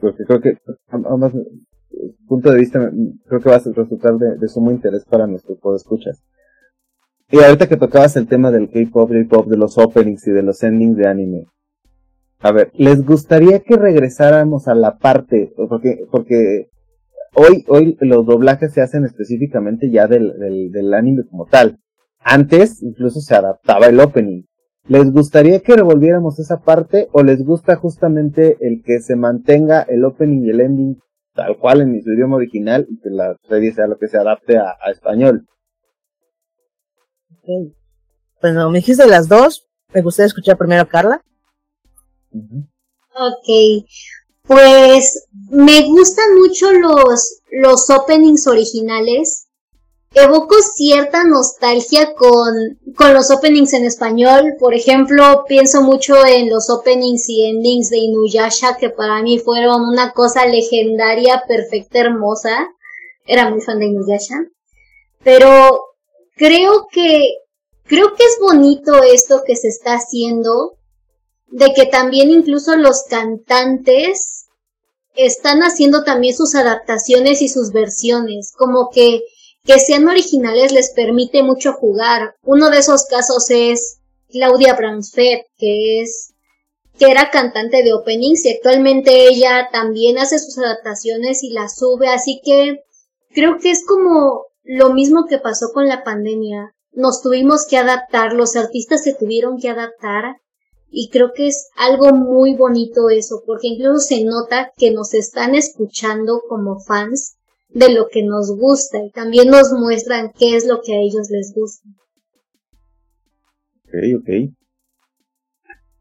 [0.00, 0.58] porque creo que
[0.90, 1.32] ambas
[2.26, 2.90] punto de vista
[3.26, 6.22] creo que va a resultar de, de sumo interés para nuestro escuchas.
[7.30, 10.62] Y ahorita que tocabas el tema del K-pop, J-pop, de los openings y de los
[10.62, 11.46] endings de anime.
[12.40, 16.68] A ver, ¿les gustaría que regresáramos a la parte, porque, porque
[17.34, 21.78] hoy, hoy los doblajes se hacen específicamente ya del, del anime como tal.
[22.24, 24.44] Antes incluso se adaptaba el opening.
[24.86, 30.04] ¿Les gustaría que revolviéramos esa parte o les gusta justamente el que se mantenga el
[30.04, 31.00] opening y el ending
[31.34, 34.56] tal cual en su idioma original y que la serie sea lo que se adapte
[34.56, 35.46] a, español.
[37.42, 37.74] Okay.
[38.40, 39.66] Bueno, me dijiste las dos.
[39.92, 41.22] Me gustaría escuchar primero a Carla.
[42.32, 43.86] Ok.
[44.42, 49.48] Pues me gustan mucho los, los openings originales
[50.14, 52.54] evoco cierta nostalgia con,
[52.96, 54.54] con los openings en español.
[54.58, 59.82] Por ejemplo, pienso mucho en los openings y endings de Inuyasha, que para mí fueron
[59.82, 62.68] una cosa legendaria, perfecta, hermosa.
[63.26, 64.46] Era muy fan de Inuyasha.
[65.22, 65.80] Pero
[66.36, 67.38] creo que,
[67.84, 70.76] creo que es bonito esto que se está haciendo,
[71.46, 74.46] de que también incluso los cantantes
[75.14, 79.22] están haciendo también sus adaptaciones y sus versiones, como que
[79.64, 82.34] que sean originales les permite mucho jugar.
[82.42, 83.98] Uno de esos casos es
[84.28, 86.34] Claudia Bransfeld, que es
[86.98, 92.08] que era cantante de openings y actualmente ella también hace sus adaptaciones y las sube,
[92.08, 92.84] así que
[93.30, 96.74] creo que es como lo mismo que pasó con la pandemia.
[96.92, 100.36] Nos tuvimos que adaptar, los artistas se tuvieron que adaptar
[100.88, 105.56] y creo que es algo muy bonito eso, porque incluso se nota que nos están
[105.56, 107.36] escuchando como fans
[107.74, 111.28] de lo que nos gusta y también nos muestran qué es lo que a ellos
[111.30, 111.88] les gusta.
[113.84, 114.54] Ok, ok.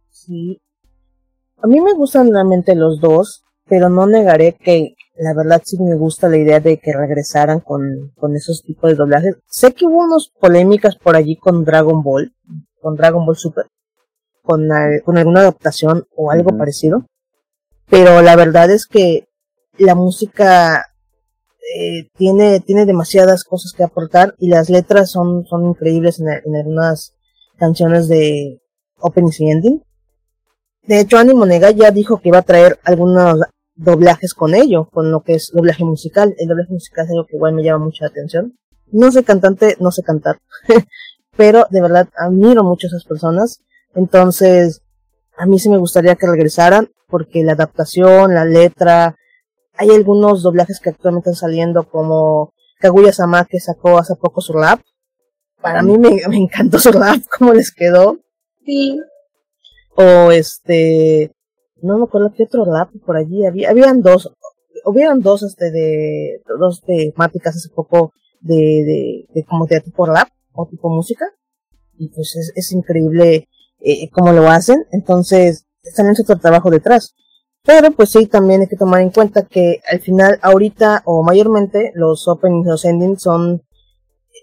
[0.10, 0.62] Sí.
[1.58, 5.96] A mí me gustan realmente los dos, pero no negaré que la verdad sí me
[5.96, 9.36] gusta la idea de que regresaran con, con esos tipos de doblajes.
[9.48, 12.34] Sé que hubo unas polémicas por allí con Dragon Ball,
[12.82, 13.66] con Dragon Ball Super,
[14.44, 14.70] con,
[15.04, 17.06] con alguna adaptación o algo parecido,
[17.90, 19.28] pero la verdad es que
[19.78, 20.93] la música
[21.76, 27.14] eh, tiene, tiene demasiadas cosas que aportar y las letras son, son increíbles en, algunas
[27.58, 28.62] canciones de
[29.00, 29.84] Open y Ending.
[30.84, 33.40] De hecho, Annie Monega ya dijo que iba a traer algunos
[33.76, 36.36] doblajes con ello, con lo que es doblaje musical.
[36.38, 38.58] El doblaje musical es algo que igual me llama mucha atención.
[38.92, 40.40] No soy cantante, no sé cantar,
[41.38, 43.62] pero de verdad admiro mucho a esas personas.
[43.96, 44.82] Entonces,
[45.38, 49.16] a mí sí me gustaría que regresaran porque la adaptación, la letra,
[49.76, 54.82] hay algunos doblajes que actualmente están saliendo como Kaguya-sama que sacó hace poco su rap.
[55.62, 58.20] Para mí me, me encantó su rap, cómo les quedó.
[58.66, 59.00] Sí.
[59.96, 61.32] O este,
[61.82, 64.32] no me acuerdo qué otro rap por allí había, habían dos,
[64.86, 70.30] hubieron dos este de, dos temáticas hace poco de, de, de como de tipo rap
[70.54, 71.26] o tipo música.
[71.98, 73.48] Y pues es, es increíble
[73.80, 74.86] eh, cómo lo hacen.
[74.92, 77.16] Entonces, están en otro trabajo detrás.
[77.66, 81.94] Pero pues sí, también hay que tomar en cuenta que al final, ahorita o mayormente,
[81.96, 83.64] los openings los endings son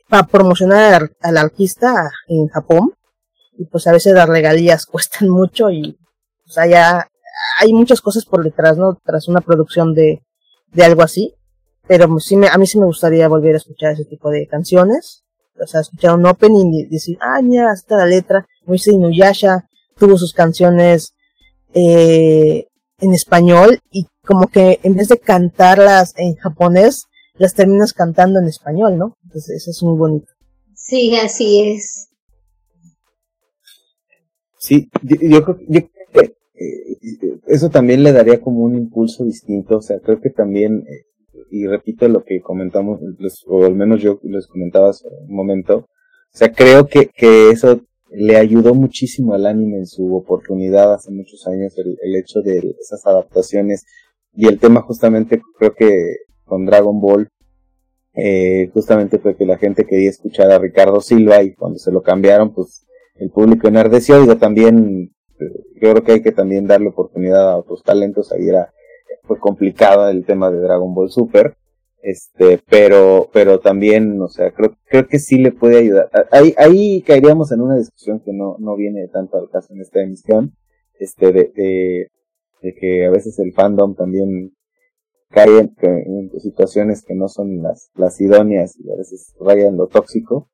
[0.08, 2.94] para promocionar al, artista en Japón.
[3.58, 5.98] Y pues a veces las regalías cuestan mucho y
[6.44, 7.08] pues allá
[7.60, 8.98] hay muchas cosas por detrás, ¿no?
[9.04, 10.22] Tras una producción de,
[10.72, 11.34] de algo así.
[11.86, 14.46] Pero pues, sí me, a mí sí me gustaría volver a escuchar ese tipo de
[14.46, 15.24] canciones.
[15.62, 18.46] O sea, escuchar un opening y decir, ah, mira, está la letra.
[18.64, 19.68] Moisés Inuyasha
[19.98, 21.12] tuvo sus canciones
[21.74, 22.69] eh,
[23.00, 28.46] en español y como que en vez de cantarlas en japonés, las terminas cantando en
[28.46, 29.16] español, ¿no?
[29.24, 30.26] Entonces eso es muy bonito.
[30.74, 32.08] Sí, así es.
[34.58, 35.90] Sí, yo, creo que
[36.54, 41.06] eh, eso también le daría como un impulso distinto, o sea, creo que también eh,
[41.50, 43.00] y repito lo que comentamos,
[43.46, 47.80] o al menos yo les comentaba hace un momento, o sea, creo que, que eso
[48.12, 52.74] le ayudó muchísimo al anime en su oportunidad hace muchos años, el, el hecho de
[52.80, 53.84] esas adaptaciones.
[54.32, 57.28] Y el tema justamente creo que con Dragon Ball
[58.14, 62.02] eh, justamente fue que la gente quería escuchar a Ricardo Silva y cuando se lo
[62.02, 64.20] cambiaron pues el público enardeció.
[64.20, 65.12] Digo también
[65.80, 68.32] yo creo que hay que también darle oportunidad a otros talentos.
[68.32, 68.72] Ahí era
[69.22, 71.56] fue complicado el tema de Dragon Ball Super
[72.02, 77.02] este pero pero también o sea creo creo que sí le puede ayudar ahí ahí
[77.02, 80.54] caeríamos en una discusión que no no viene tanto al caso en esta emisión
[80.98, 82.10] este de, de
[82.62, 84.52] de que a veces el fandom también
[85.30, 89.86] cae en, situaciones que no son las, las idóneas y a veces raya en lo
[89.86, 90.48] tóxico.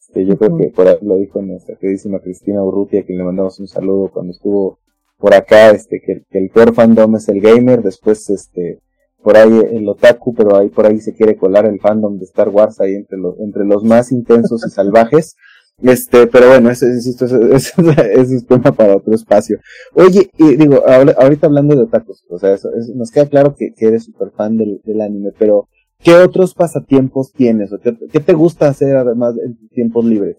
[0.00, 3.60] Este, yo creo que por ahí lo dijo nuestra queridísima Cristina Urrutia, que le mandamos
[3.60, 4.78] un saludo cuando estuvo
[5.18, 8.80] por acá, este, que, el peor fandom es el gamer, después este,
[9.22, 12.48] por ahí el otaku, pero ahí por ahí se quiere colar el fandom de Star
[12.48, 15.36] Wars ahí entre los, entre los más intensos y salvajes.
[15.80, 19.58] Este, pero bueno, eso, eso, eso, es tema para otro espacio.
[19.94, 24.04] Oye, y digo, ahorita hablando de otakus, o sea, eso, nos queda claro que, eres
[24.04, 25.68] súper fan del, del, anime, pero
[25.98, 27.72] ¿qué otros pasatiempos tienes?
[27.72, 30.36] O qué, te gusta hacer además en tus tiempos libres?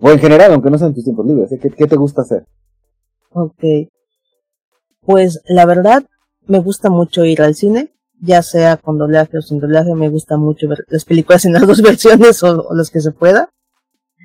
[0.00, 1.58] O en general, aunque no sean tus tiempos libres, ¿eh?
[1.60, 2.46] ¿qué, ¿qué te gusta hacer?
[3.30, 3.64] Ok.
[5.00, 6.04] Pues la verdad,
[6.48, 10.36] me gusta mucho ir al cine, ya sea con doblaje o sin doblaje, me gusta
[10.36, 13.50] mucho ver las películas en las dos versiones o, o las que se pueda.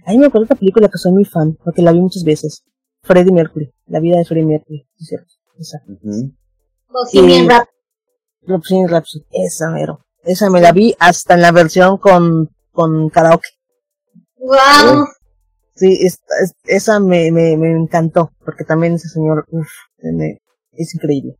[0.05, 2.63] Ahí me acuerdo otra película que soy muy fan, porque la vi muchas veces.
[3.03, 5.27] Freddie Mercury, la vida de Freddie Mercury, es cierto.
[5.59, 5.79] Esa.
[6.89, 7.47] Bohemian
[8.89, 9.25] Rhapsody.
[9.31, 10.05] esa mero.
[10.23, 13.49] Esa me la vi hasta en la versión con, con karaoke.
[14.37, 15.05] Wow.
[15.75, 15.99] Sí,
[16.65, 19.67] esa me, me, me encantó, porque también ese señor, uf,
[20.71, 21.37] es increíble.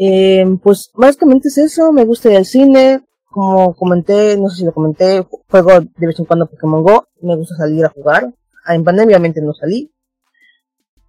[0.00, 4.64] Eh, pues básicamente es eso, me gusta ir al cine, como comenté, no sé si
[4.64, 8.32] lo comenté, juego de vez en cuando Pokémon Go, me gusta salir a jugar.
[8.64, 9.90] Ah, en pandemia obviamente no salí.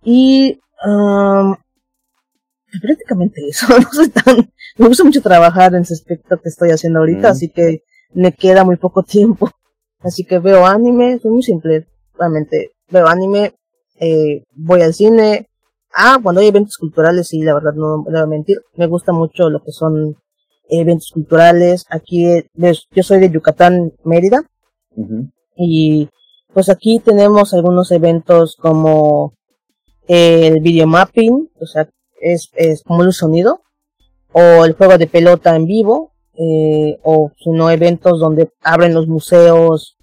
[0.04, 1.56] Y um,
[2.82, 7.00] prácticamente eso, no sé tan, me gusta mucho trabajar en ese aspecto que estoy haciendo
[7.00, 7.84] ahorita, así que
[8.14, 9.52] me queda muy poco tiempo.
[10.00, 11.88] Así que veo anime, es muy simple,
[12.18, 12.72] realmente.
[12.90, 13.54] Veo anime,
[14.00, 15.50] eh, voy al cine.
[15.94, 19.12] Ah, cuando hay eventos culturales, y la verdad no me voy a mentir, me gusta
[19.12, 20.16] mucho lo que son
[20.70, 21.86] eventos culturales.
[21.90, 22.26] Aquí,
[22.56, 24.44] yo soy de Yucatán, Mérida.
[25.56, 26.10] Y
[26.54, 29.34] pues aquí tenemos algunos eventos como
[30.08, 31.90] el video mapping, o sea,
[32.22, 33.62] es, es como el sonido,
[34.32, 39.08] o el juego de pelota en vivo, eh, o si no, eventos donde abren los
[39.08, 39.98] museos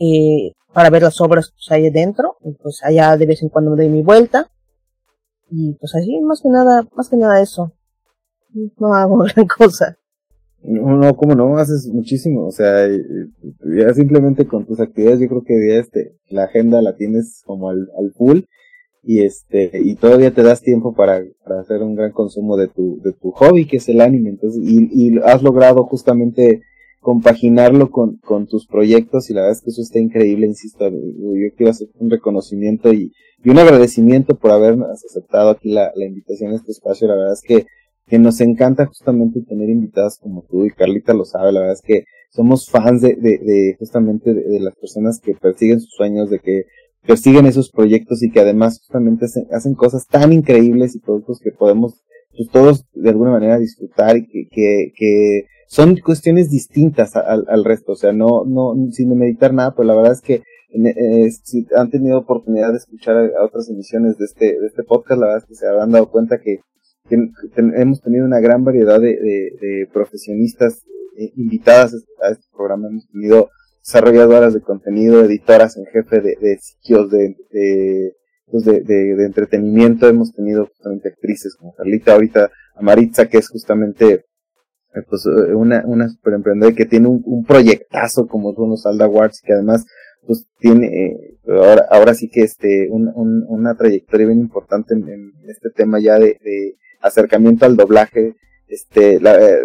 [0.00, 3.76] eh, para ver las obras que hay dentro, pues allá de vez en cuando me
[3.76, 4.50] doy mi vuelta.
[5.54, 7.72] Y pues así, más que nada, más que nada eso.
[8.78, 9.98] No hago gran cosa.
[10.62, 15.42] No, no, como no, haces muchísimo, o sea, ya simplemente con tus actividades yo creo
[15.44, 18.42] que ya este, la agenda la tienes como al, al full
[19.02, 23.00] y este, y todavía te das tiempo para, para hacer un gran consumo de tu,
[23.02, 26.62] de tu hobby que es el anime, entonces, y, y has logrado justamente
[27.02, 31.54] compaginarlo con, con tus proyectos y la verdad es que eso está increíble, insisto, yo
[31.56, 33.12] quiero hacer un reconocimiento y,
[33.44, 37.66] un agradecimiento por habernos aceptado aquí la, invitación a este espacio, la verdad es que
[38.18, 42.04] nos encanta justamente tener invitadas como tú y Carlita lo sabe, la verdad es que
[42.30, 46.66] somos fans de, de, de justamente de, las personas que persiguen sus sueños, de que
[47.04, 52.00] persiguen esos proyectos y que además justamente hacen, cosas tan increíbles y productos que podemos
[52.36, 57.64] pues, todos de alguna manera disfrutar y que, que, que son cuestiones distintas al, al
[57.64, 60.42] resto, o sea, no, no, sin meditar nada, pero la verdad es que
[60.74, 65.20] eh, si han tenido oportunidad de escuchar a, otras emisiones de este, de este podcast,
[65.20, 66.60] la verdad es que se habrán dado cuenta que
[67.10, 70.82] hemos tenido una gran variedad de, de, profesionistas
[71.18, 72.88] eh, invitadas a este programa.
[72.88, 78.16] Hemos tenido desarrolladoras de contenido, editoras en jefe de, de sitios de, de,
[78.52, 80.06] pues de, de, entretenimiento.
[80.06, 84.26] Hemos tenido justamente actrices como Carlita, ahorita Amaritza, que es justamente
[84.94, 89.06] eh, pues una, una super emprendedora que tiene un, un proyectazo como son los Alda
[89.06, 89.86] Awards, que además
[90.26, 95.32] pues tiene eh, ahora ahora sí que este un, un, una trayectoria bien importante en,
[95.48, 98.36] este tema ya de, de, acercamiento al doblaje,
[98.68, 99.58] este, la, eh,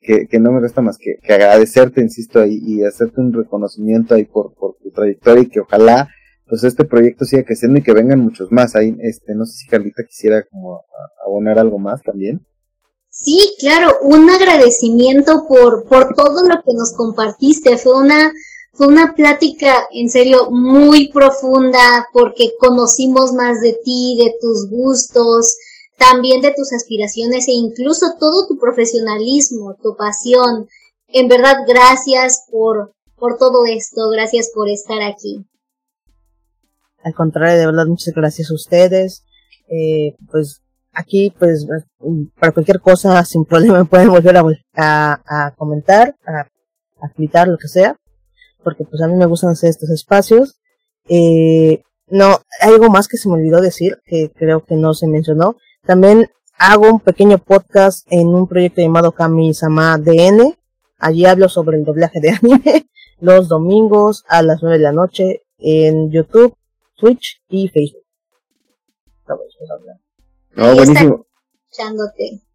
[0.00, 4.14] que, que, no me resta más que, que agradecerte, insisto, y, y, hacerte un reconocimiento
[4.14, 6.08] ahí por, por tu trayectoria y que ojalá
[6.48, 8.74] pues este proyecto siga creciendo y que vengan muchos más.
[8.74, 10.82] Ahí, este, no sé si Carlita quisiera como
[11.24, 12.44] abonar algo más también.
[13.10, 17.76] Sí, claro, un agradecimiento por, por todo lo que nos compartiste.
[17.76, 18.32] Fue una,
[18.72, 25.56] fue una plática en serio muy profunda porque conocimos más de ti, de tus gustos,
[25.98, 30.68] también de tus aspiraciones e incluso todo tu profesionalismo, tu pasión.
[31.08, 35.44] En verdad, gracias por, por todo esto, gracias por estar aquí.
[37.08, 39.24] Al contrario, de verdad, muchas gracias a ustedes.
[39.70, 40.60] Eh, pues
[40.92, 41.66] aquí, pues,
[42.38, 46.46] para cualquier cosa, sin problema, pueden volver a, comentar, a,
[47.00, 47.96] a lo que sea,
[48.62, 50.60] porque pues a mí me gustan hacer estos espacios.
[51.08, 55.56] Eh, no, algo más que se me olvidó decir, que creo que no se mencionó.
[55.86, 56.28] También
[56.58, 60.58] hago un pequeño podcast en un proyecto llamado Kami-sama DN.
[60.98, 62.86] Allí hablo sobre el doblaje de anime
[63.18, 66.54] los domingos a las 9 de la noche en YouTube,
[66.98, 68.04] Twitch y Facebook.
[70.56, 71.26] No, buenísimo.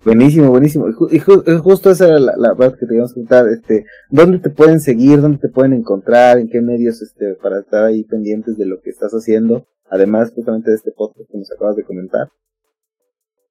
[0.04, 0.88] Buenísimo, buenísimo.
[1.12, 3.48] Y, justo esa era la, parte que te íbamos a contar.
[3.48, 5.22] Este, ¿Dónde te pueden seguir?
[5.22, 6.40] ¿Dónde te pueden encontrar?
[6.40, 9.66] ¿En qué medios este, para estar ahí pendientes de lo que estás haciendo?
[9.90, 12.30] Además, justamente de este podcast que nos acabas de comentar.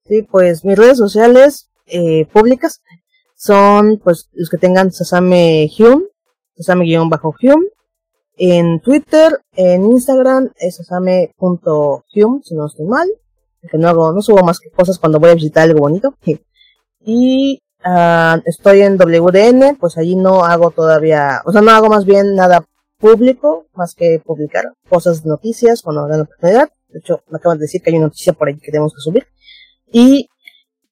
[0.04, 2.82] Sí, pues mis redes sociales eh, públicas
[3.36, 6.04] son pues los que tengan Sasame Hume,
[6.56, 7.10] Sasame-Hume.
[8.36, 13.08] En Twitter, en Instagram es sasame.hume, si no estoy mal
[13.70, 16.14] que no hago, no subo más que cosas cuando voy a visitar algo bonito.
[17.04, 22.04] Y uh, estoy en WDN, pues allí no hago todavía, o sea, no hago más
[22.04, 22.64] bien nada
[22.98, 26.68] público, más que publicar cosas, noticias, cuando la oportunidad.
[26.90, 29.00] De hecho, me acaban de decir que hay una noticia por ahí que tenemos que
[29.00, 29.26] subir.
[29.90, 30.28] Y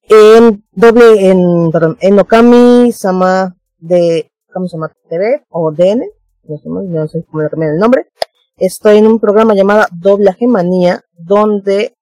[0.09, 4.91] en doble, en, perdón, en Okami Sama de, ¿cómo se llama?
[5.07, 6.09] TV o DN,
[6.43, 8.07] no sé, no sé cómo el nombre.
[8.57, 11.95] Estoy en un programa llamado Doblaje Manía, donde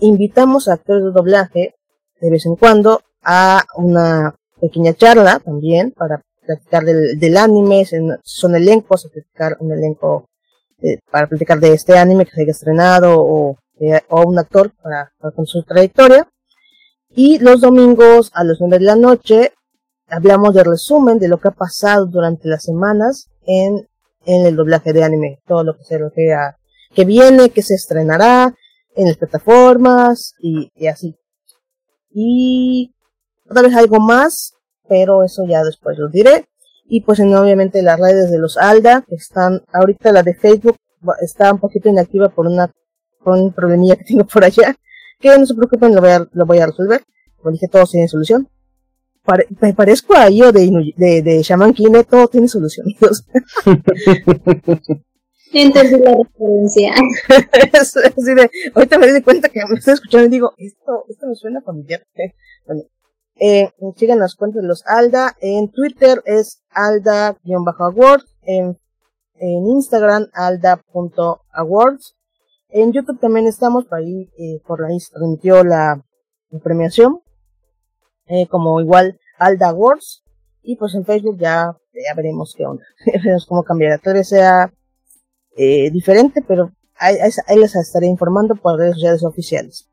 [0.00, 1.74] invitamos a actores de doblaje
[2.20, 7.86] de vez en cuando a una pequeña charla también para platicar del, del anime,
[8.22, 10.28] son elencos, platicar un elenco
[10.80, 13.58] eh, para platicar de este anime que se haya estrenado o,
[14.08, 16.28] o un actor para, con su trayectoria.
[17.10, 19.52] Y los domingos a las 9 de la noche
[20.08, 23.88] hablamos de resumen de lo que ha pasado durante las semanas en,
[24.24, 26.34] en el doblaje de anime, todo lo que se refiere
[26.94, 28.54] que viene, que se estrenará,
[28.96, 31.14] en las plataformas y, así.
[32.10, 32.92] Y
[33.48, 34.54] otra vez algo más,
[34.88, 36.46] pero eso ya después lo diré.
[36.84, 40.76] Y pues en, obviamente las redes de los ALDA, que están, ahorita la de Facebook
[41.20, 42.72] está un poquito inactiva por una,
[43.22, 44.74] por un problemilla que tengo por allá,
[45.20, 47.04] que no se preocupen, lo voy a, lo voy a resolver.
[47.36, 48.48] Como dije, todo tiene solución.
[49.60, 52.86] Me parezco a yo de, de, de Shaman Kine, todo tiene solución.
[55.52, 56.92] Entendí la referencia.
[57.80, 61.34] así de, ahorita me di cuenta que me estoy escuchando y digo, esto, esto me
[61.34, 62.02] suena familiar.
[62.66, 62.82] bueno,
[63.40, 65.36] eh, sigan las cuentas de los Alda.
[65.40, 68.22] En Twitter es alda-award.
[68.42, 68.76] En,
[69.40, 72.16] en Instagram alda.awards.
[72.70, 76.04] En YouTube también estamos, por ahí, eh, por ahí transmitió la,
[76.62, 77.20] premiación.
[78.28, 80.22] Eh, como igual Alda Awards.
[80.62, 82.84] Y pues en Facebook ya, ya veremos qué onda.
[83.06, 83.98] veremos cómo cambiará.
[83.98, 84.72] Tal vez sea
[85.56, 89.88] eh, diferente, pero ahí, les estaré informando por redes sociales oficiales.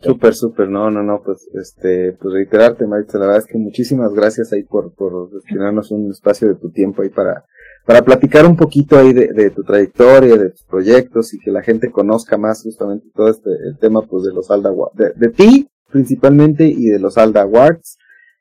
[0.00, 4.12] Súper, súper, no, no, no, pues, este, pues reiterarte, Maritza, la verdad es que muchísimas
[4.12, 7.44] gracias ahí por, por un espacio de tu tiempo ahí para,
[7.86, 11.92] para platicar un poquito ahí de, tu trayectoria, de tus proyectos y que la gente
[11.92, 16.66] conozca más justamente todo este, el tema, pues, de los Alda, de, de ti, principalmente,
[16.66, 17.98] y de los Alda Awards.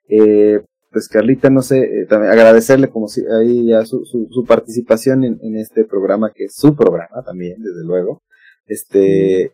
[0.08, 5.24] Eh, pues Carlita, no sé, eh, también agradecerle como si ahí ya su, su, participación
[5.24, 8.24] en, este programa, que es su programa también, desde luego.
[8.66, 9.54] Este,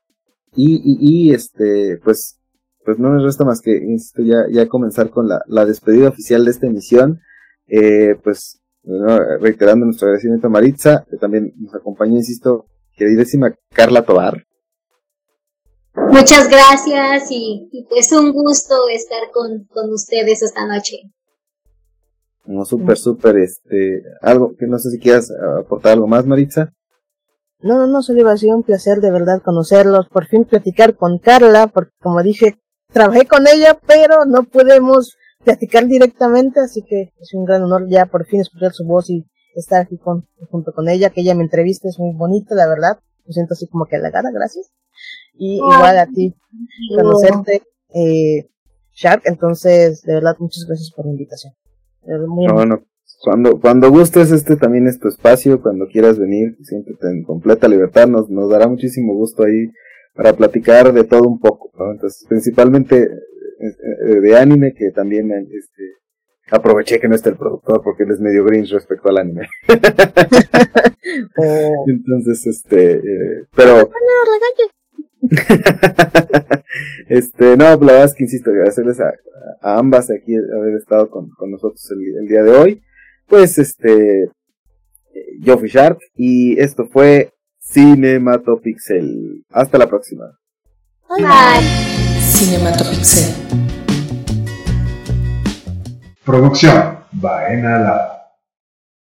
[0.55, 2.39] y, y, este, pues,
[2.83, 6.45] pues no me resta más que, insisto, ya, ya comenzar con la, la despedida oficial
[6.45, 7.19] de esta emisión.
[7.67, 8.61] Eh, pues,
[9.41, 12.65] reiterando nuestro agradecimiento a Maritza, que también nos acompañó, insisto,
[12.95, 14.46] queridísima Carla Tobar.
[16.09, 21.11] Muchas gracias y, y, pues un gusto estar con, con ustedes esta noche.
[22.45, 26.71] No, súper, súper, este, algo que no sé si quieras aportar algo más, Maritza.
[27.59, 30.95] No, no, no, solo iba a ser un placer de verdad conocerlos, por fin platicar
[30.95, 32.59] con Carla, porque como dije,
[32.93, 38.05] trabajé con ella, pero no podemos platicar directamente, así que es un gran honor ya
[38.05, 39.25] por fin escuchar su voz y
[39.55, 42.99] estar aquí con, junto con ella, que ella me entreviste, es muy bonito, la verdad,
[43.25, 44.71] me siento así como que halagada, gracias.
[45.37, 46.33] Y igual a ti,
[46.95, 47.61] conocerte,
[47.93, 48.49] eh,
[48.93, 51.53] Shark, entonces, de verdad, muchas gracias por la invitación.
[52.01, 52.83] Bueno,
[53.21, 58.07] cuando, cuando gustes, este también es tu espacio, cuando quieras venir, siéntete en completa libertad,
[58.07, 59.71] nos, nos dará muchísimo gusto ahí
[60.15, 63.75] para platicar de todo un poco, Entonces, principalmente eh,
[64.07, 65.83] eh, de anime, que también este,
[66.49, 69.47] aproveché que no está el productor porque él es medio grinch respecto al anime.
[71.37, 71.85] Oh.
[71.87, 73.89] Entonces, este, eh, pero...
[77.09, 79.13] este, no, la verdad es que insisto, agradecerles a,
[79.61, 82.81] a ambas aquí haber estado con, con nosotros el, el, día de hoy.
[83.27, 84.29] Pues, este,
[85.39, 89.45] yo fui Shark y esto fue Cinematopixel.
[89.51, 90.25] Hasta la próxima.
[91.09, 91.67] Bye.
[92.21, 93.33] Cinematopixel.
[96.23, 98.16] Producción Baena Lab.